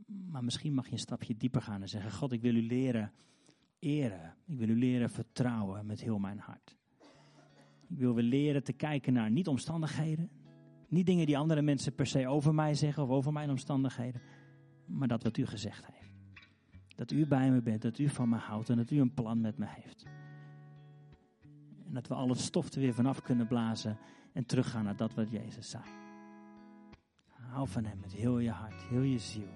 Maar 0.06 0.43
misschien 0.43 0.73
mag 0.73 0.86
je 0.86 0.91
een 0.91 0.99
stapje 0.99 1.38
dieper 1.38 1.62
gaan 1.62 1.82
en 1.82 1.89
zeggen: 1.89 2.12
God, 2.12 2.32
ik 2.32 2.41
wil 2.41 2.56
u 2.56 2.62
leren 2.62 3.13
eren. 3.80 4.36
Ik 4.45 4.58
wil 4.58 4.69
u 4.69 4.77
leren 4.77 5.10
vertrouwen 5.10 5.86
met 5.86 6.01
heel 6.01 6.19
mijn 6.19 6.39
hart. 6.39 6.77
Ik 7.89 7.97
wil 7.97 8.13
weer 8.13 8.23
leren 8.23 8.63
te 8.63 8.73
kijken 8.73 9.13
naar 9.13 9.32
niet 9.32 9.47
omstandigheden. 9.47 10.30
Niet 10.88 11.06
dingen 11.06 11.26
die 11.26 11.38
andere 11.38 11.62
mensen 11.62 11.95
per 11.95 12.08
se 12.08 12.28
over 12.28 12.54
mij 12.54 12.76
zeggen 12.76 13.04
of 13.04 13.10
over 13.10 13.34
mijn 13.34 13.50
omstandigheden. 13.50 14.21
Maar 14.86 15.08
dat 15.08 15.23
wat 15.23 15.38
u 15.38 15.45
gezegd 15.45 15.86
heeft. 15.86 16.15
Dat 16.95 17.12
u 17.12 17.28
bij 17.28 17.52
me 17.52 17.62
bent, 17.62 17.82
dat 17.82 17.97
u 17.97 18.10
van 18.10 18.30
me 18.30 18.38
houdt 18.38 18.69
en 18.69 18.78
dat 18.78 18.91
u 18.91 19.00
een 19.00 19.13
plan 19.13 19.41
met 19.41 19.58
me 19.58 19.65
heeft. 19.67 20.06
En 21.86 21.93
dat 21.93 22.08
we 22.08 22.13
al 22.13 22.30
het 22.30 22.39
stof 22.39 22.73
er 22.73 22.80
weer 22.80 22.93
vanaf 22.93 23.21
kunnen 23.21 23.47
blazen 23.47 23.97
en 24.34 24.45
teruggaan 24.45 24.84
naar 24.84 24.95
dat 24.95 25.13
wat 25.13 25.32
Jezus 25.32 25.69
zei. 25.69 25.84
Hou 27.30 27.67
van 27.67 27.86
Hem 27.86 28.00
met 28.00 28.13
heel 28.13 28.39
je 28.39 28.52
hart, 28.52 28.84
heel 28.84 29.02
je 29.02 29.19
ziel, 29.19 29.54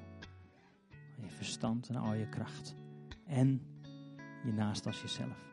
je 1.21 1.29
verstand 1.29 1.89
en 1.89 1.95
al 1.95 2.13
je 2.13 2.29
kracht. 2.29 2.75
En 3.25 3.61
je 4.45 4.53
naast 4.53 4.85
als 4.85 5.01
jezelf. 5.01 5.50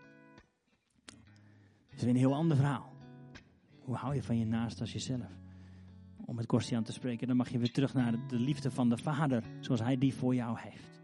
Is 1.99 2.05
weer 2.05 2.13
een 2.13 2.21
heel 2.21 2.35
ander 2.35 2.57
verhaal. 2.57 2.93
Hoe 3.79 3.97
hou 3.97 4.15
je 4.15 4.23
van 4.23 4.39
je 4.39 4.47
naast 4.47 4.81
als 4.81 4.93
jezelf? 4.93 5.31
Om 6.25 6.35
met 6.35 6.47
Korstian 6.47 6.83
te 6.83 6.93
spreken, 6.93 7.27
dan 7.27 7.37
mag 7.37 7.49
je 7.49 7.59
weer 7.59 7.73
terug 7.73 7.95
naar 7.95 8.29
de 8.29 8.39
liefde 8.39 8.71
van 8.71 8.89
de 8.89 8.97
Vader, 8.97 9.45
zoals 9.61 9.81
Hij 9.81 9.99
die 9.99 10.15
voor 10.15 10.35
jou 10.35 10.59
heeft. 10.61 11.03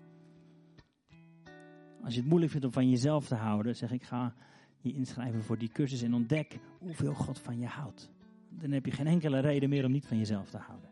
Als 2.02 2.14
je 2.14 2.20
het 2.20 2.28
moeilijk 2.28 2.50
vindt 2.50 2.66
om 2.66 2.72
van 2.72 2.90
jezelf 2.90 3.26
te 3.26 3.35
houden, 3.35 3.76
zeg 3.76 3.92
ik 3.92 4.02
ga 4.02 4.35
je 4.80 4.92
inschrijven 4.92 5.42
voor 5.42 5.59
die 5.59 5.68
cursus 5.68 6.02
en 6.02 6.14
ontdek 6.14 6.59
hoeveel 6.78 7.14
God 7.14 7.38
van 7.38 7.59
je 7.59 7.66
houdt. 7.66 8.11
Dan 8.50 8.70
heb 8.70 8.87
je 8.87 8.92
geen 8.92 9.07
enkele 9.07 9.38
reden 9.38 9.68
meer 9.68 9.85
om 9.85 9.92
niet 9.92 10.07
van 10.07 10.18
jezelf 10.18 10.50
te 10.50 10.59
houden. 10.59 10.90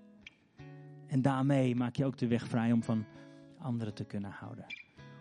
En 1.07 1.23
daarmee 1.23 1.75
maak 1.77 1.97
je 1.97 2.05
ook 2.05 2.19
de 2.19 2.29
weg 2.29 2.49
vrij 2.49 2.73
om 2.73 2.83
van 2.83 3.05
anderen 3.59 3.95
te 3.95 4.05
kunnen 4.05 4.31
houden. 4.31 4.67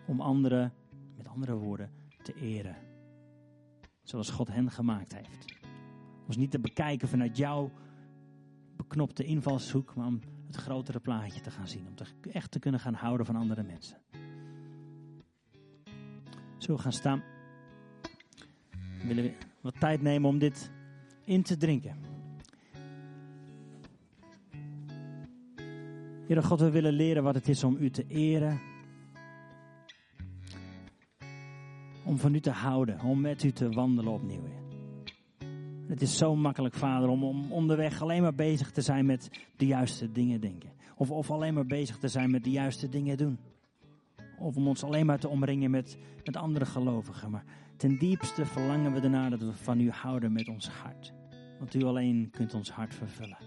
Om 0.06 0.20
anderen, 0.20 0.72
met 1.16 1.28
andere 1.28 1.54
woorden, 1.54 1.90
te 2.22 2.34
eren. 2.34 2.91
Zoals 4.12 4.30
God 4.30 4.48
hen 4.48 4.70
gemaakt 4.70 5.14
heeft. 5.14 5.54
Ons 6.26 6.36
niet 6.36 6.50
te 6.50 6.58
bekijken 6.58 7.08
vanuit 7.08 7.36
jouw 7.36 7.70
beknopte 8.76 9.24
invalshoek, 9.24 9.94
maar 9.94 10.06
om 10.06 10.20
het 10.46 10.56
grotere 10.56 11.00
plaatje 11.00 11.40
te 11.40 11.50
gaan 11.50 11.68
zien. 11.68 11.86
Om 11.86 11.94
te, 11.94 12.04
echt 12.32 12.50
te 12.50 12.58
kunnen 12.58 12.80
gaan 12.80 12.94
houden 12.94 13.26
van 13.26 13.36
andere 13.36 13.62
mensen. 13.62 13.96
Zo 16.58 16.76
gaan 16.76 16.92
staan. 16.92 17.22
We 19.00 19.06
willen 19.14 19.34
wat 19.60 19.80
tijd 19.80 20.02
nemen 20.02 20.28
om 20.28 20.38
dit 20.38 20.70
in 21.24 21.42
te 21.42 21.56
drinken. 21.56 21.96
Heere 26.26 26.42
God, 26.42 26.60
we 26.60 26.70
willen 26.70 26.92
leren 26.92 27.22
wat 27.22 27.34
het 27.34 27.48
is 27.48 27.64
om 27.64 27.76
u 27.80 27.90
te 27.90 28.06
eren. 28.06 28.71
Om 32.12 32.18
van 32.18 32.34
u 32.34 32.40
te 32.40 32.50
houden, 32.50 33.00
om 33.00 33.20
met 33.20 33.42
u 33.42 33.50
te 33.50 33.68
wandelen 33.68 34.12
opnieuw. 34.12 34.42
Het 35.86 36.02
is 36.02 36.16
zo 36.16 36.36
makkelijk, 36.36 36.74
Vader, 36.74 37.08
om, 37.08 37.24
om 37.24 37.52
onderweg 37.52 38.02
alleen 38.02 38.22
maar 38.22 38.34
bezig 38.34 38.70
te 38.70 38.80
zijn 38.80 39.06
met 39.06 39.30
de 39.56 39.66
juiste 39.66 40.12
dingen 40.12 40.40
denken. 40.40 40.72
Of, 40.96 41.10
of 41.10 41.30
alleen 41.30 41.54
maar 41.54 41.66
bezig 41.66 41.98
te 41.98 42.08
zijn 42.08 42.30
met 42.30 42.44
de 42.44 42.50
juiste 42.50 42.88
dingen 42.88 43.16
doen. 43.16 43.38
Of 44.38 44.56
om 44.56 44.68
ons 44.68 44.82
alleen 44.84 45.06
maar 45.06 45.18
te 45.18 45.28
omringen 45.28 45.70
met, 45.70 45.98
met 46.24 46.36
andere 46.36 46.66
gelovigen. 46.66 47.30
Maar 47.30 47.44
ten 47.76 47.98
diepste 47.98 48.46
verlangen 48.46 48.92
we 48.92 49.00
ernaar 49.00 49.30
dat 49.30 49.42
we 49.42 49.52
van 49.52 49.80
u 49.80 49.90
houden 49.90 50.32
met 50.32 50.48
ons 50.48 50.68
hart. 50.68 51.12
Want 51.58 51.74
u 51.74 51.82
alleen 51.82 52.30
kunt 52.30 52.54
ons 52.54 52.70
hart 52.70 52.94
vervullen. 52.94 53.38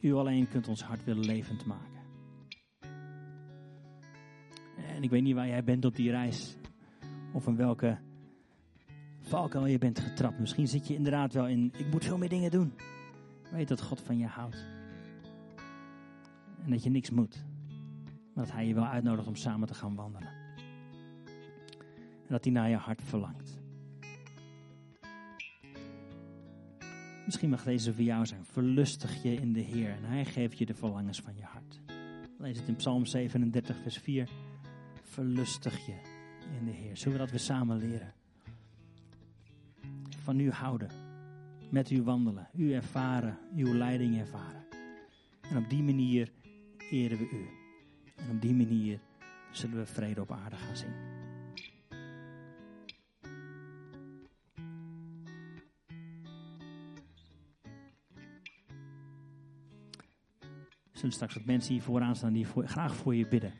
U 0.00 0.12
alleen 0.12 0.48
kunt 0.48 0.68
ons 0.68 0.82
hart 0.82 1.04
weer 1.04 1.14
levend 1.14 1.66
maken. 1.66 2.02
En 4.94 5.02
ik 5.02 5.10
weet 5.10 5.22
niet 5.22 5.34
waar 5.34 5.48
jij 5.48 5.64
bent 5.64 5.84
op 5.84 5.96
die 5.96 6.10
reis. 6.10 6.56
Of 7.34 7.46
in 7.46 7.56
welke 7.56 7.98
valkuil 9.20 9.66
je 9.66 9.78
bent 9.78 9.98
getrapt. 9.98 10.38
Misschien 10.38 10.68
zit 10.68 10.86
je 10.86 10.94
inderdaad 10.94 11.32
wel 11.32 11.48
in, 11.48 11.72
ik 11.76 11.90
moet 11.90 12.04
veel 12.04 12.18
meer 12.18 12.28
dingen 12.28 12.50
doen. 12.50 12.72
Weet 13.50 13.68
dat 13.68 13.80
God 13.80 14.00
van 14.00 14.18
je 14.18 14.26
houdt. 14.26 14.66
En 16.64 16.70
dat 16.70 16.82
je 16.82 16.90
niks 16.90 17.10
moet. 17.10 17.44
Maar 18.34 18.44
dat 18.44 18.54
Hij 18.54 18.66
je 18.66 18.74
wel 18.74 18.86
uitnodigt 18.86 19.26
om 19.26 19.36
samen 19.36 19.68
te 19.68 19.74
gaan 19.74 19.94
wandelen. 19.94 20.28
En 21.98 22.28
dat 22.28 22.44
Hij 22.44 22.52
naar 22.52 22.68
je 22.68 22.76
hart 22.76 23.02
verlangt. 23.02 23.62
Misschien 27.24 27.50
mag 27.50 27.64
deze 27.64 27.94
voor 27.94 28.04
jou 28.04 28.26
zijn. 28.26 28.44
Verlustig 28.44 29.22
je 29.22 29.34
in 29.34 29.52
de 29.52 29.60
Heer 29.60 29.90
en 29.90 30.04
Hij 30.04 30.24
geeft 30.24 30.58
je 30.58 30.66
de 30.66 30.74
verlangens 30.74 31.20
van 31.20 31.36
je 31.36 31.44
hart. 31.44 31.80
Lees 32.38 32.58
het 32.58 32.68
in 32.68 32.76
Psalm 32.76 33.06
37, 33.06 33.76
vers 33.82 33.98
4. 33.98 34.28
Verlustig 35.02 35.86
je 35.86 36.13
in 36.58 36.64
de 36.64 36.70
Heer. 36.70 36.96
Zullen 36.96 37.12
we 37.12 37.18
dat 37.18 37.30
weer 37.30 37.40
samen 37.40 37.76
leren? 37.76 38.14
Van 40.08 40.38
u 40.38 40.50
houden. 40.50 40.90
Met 41.70 41.90
u 41.90 42.02
wandelen. 42.02 42.48
U 42.54 42.72
ervaren. 42.72 43.38
Uw 43.56 43.74
leiding 43.74 44.18
ervaren. 44.18 44.64
En 45.50 45.56
op 45.56 45.70
die 45.70 45.82
manier 45.82 46.32
eren 46.90 47.18
we 47.18 47.24
u. 47.24 47.48
En 48.16 48.30
op 48.30 48.40
die 48.40 48.54
manier 48.54 49.00
zullen 49.52 49.76
we 49.76 49.86
vrede 49.86 50.20
op 50.20 50.32
aarde 50.32 50.56
gaan 50.56 50.76
zien. 50.76 51.12
Zullen 60.92 61.12
straks 61.12 61.34
wat 61.34 61.44
mensen 61.44 61.72
hier 61.72 61.82
vooraan 61.82 62.16
staan 62.16 62.32
die 62.32 62.46
graag 62.46 62.96
voor 62.96 63.14
je 63.14 63.28
bidden. 63.28 63.52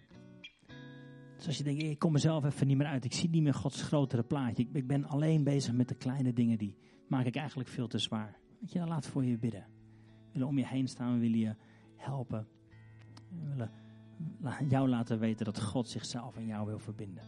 Dus 1.44 1.52
als 1.52 1.66
je 1.66 1.74
denkt, 1.74 1.90
ik 1.92 1.98
kom 1.98 2.12
mezelf 2.12 2.44
even 2.44 2.66
niet 2.66 2.76
meer 2.76 2.86
uit. 2.86 3.04
Ik 3.04 3.12
zie 3.12 3.30
niet 3.30 3.42
meer 3.42 3.54
Gods 3.54 3.82
grotere 3.82 4.22
plaatje. 4.22 4.66
Ik, 4.72 4.86
ben 4.86 5.04
alleen 5.04 5.44
bezig 5.44 5.72
met 5.72 5.88
de 5.88 5.94
kleine 5.94 6.32
dingen. 6.32 6.58
Die 6.58 6.76
maak 7.08 7.24
ik 7.24 7.36
eigenlijk 7.36 7.68
veel 7.68 7.86
te 7.86 7.98
zwaar. 7.98 8.38
Weet 8.60 8.72
je, 8.72 8.78
dan 8.78 8.88
laat 8.88 9.06
voor 9.06 9.24
je 9.24 9.38
bidden. 9.38 9.66
We 10.00 10.32
willen 10.32 10.48
om 10.48 10.58
je 10.58 10.66
heen 10.66 10.88
staan. 10.88 11.12
We 11.12 11.18
willen 11.18 11.38
je 11.38 11.54
helpen. 11.96 12.46
We 13.28 13.48
willen 13.48 13.70
jou 14.68 14.88
laten 14.88 15.18
weten 15.18 15.44
dat 15.44 15.62
God 15.62 15.88
zichzelf 15.88 16.36
aan 16.36 16.46
jou 16.46 16.66
wil 16.66 16.78
verbinden. 16.78 17.24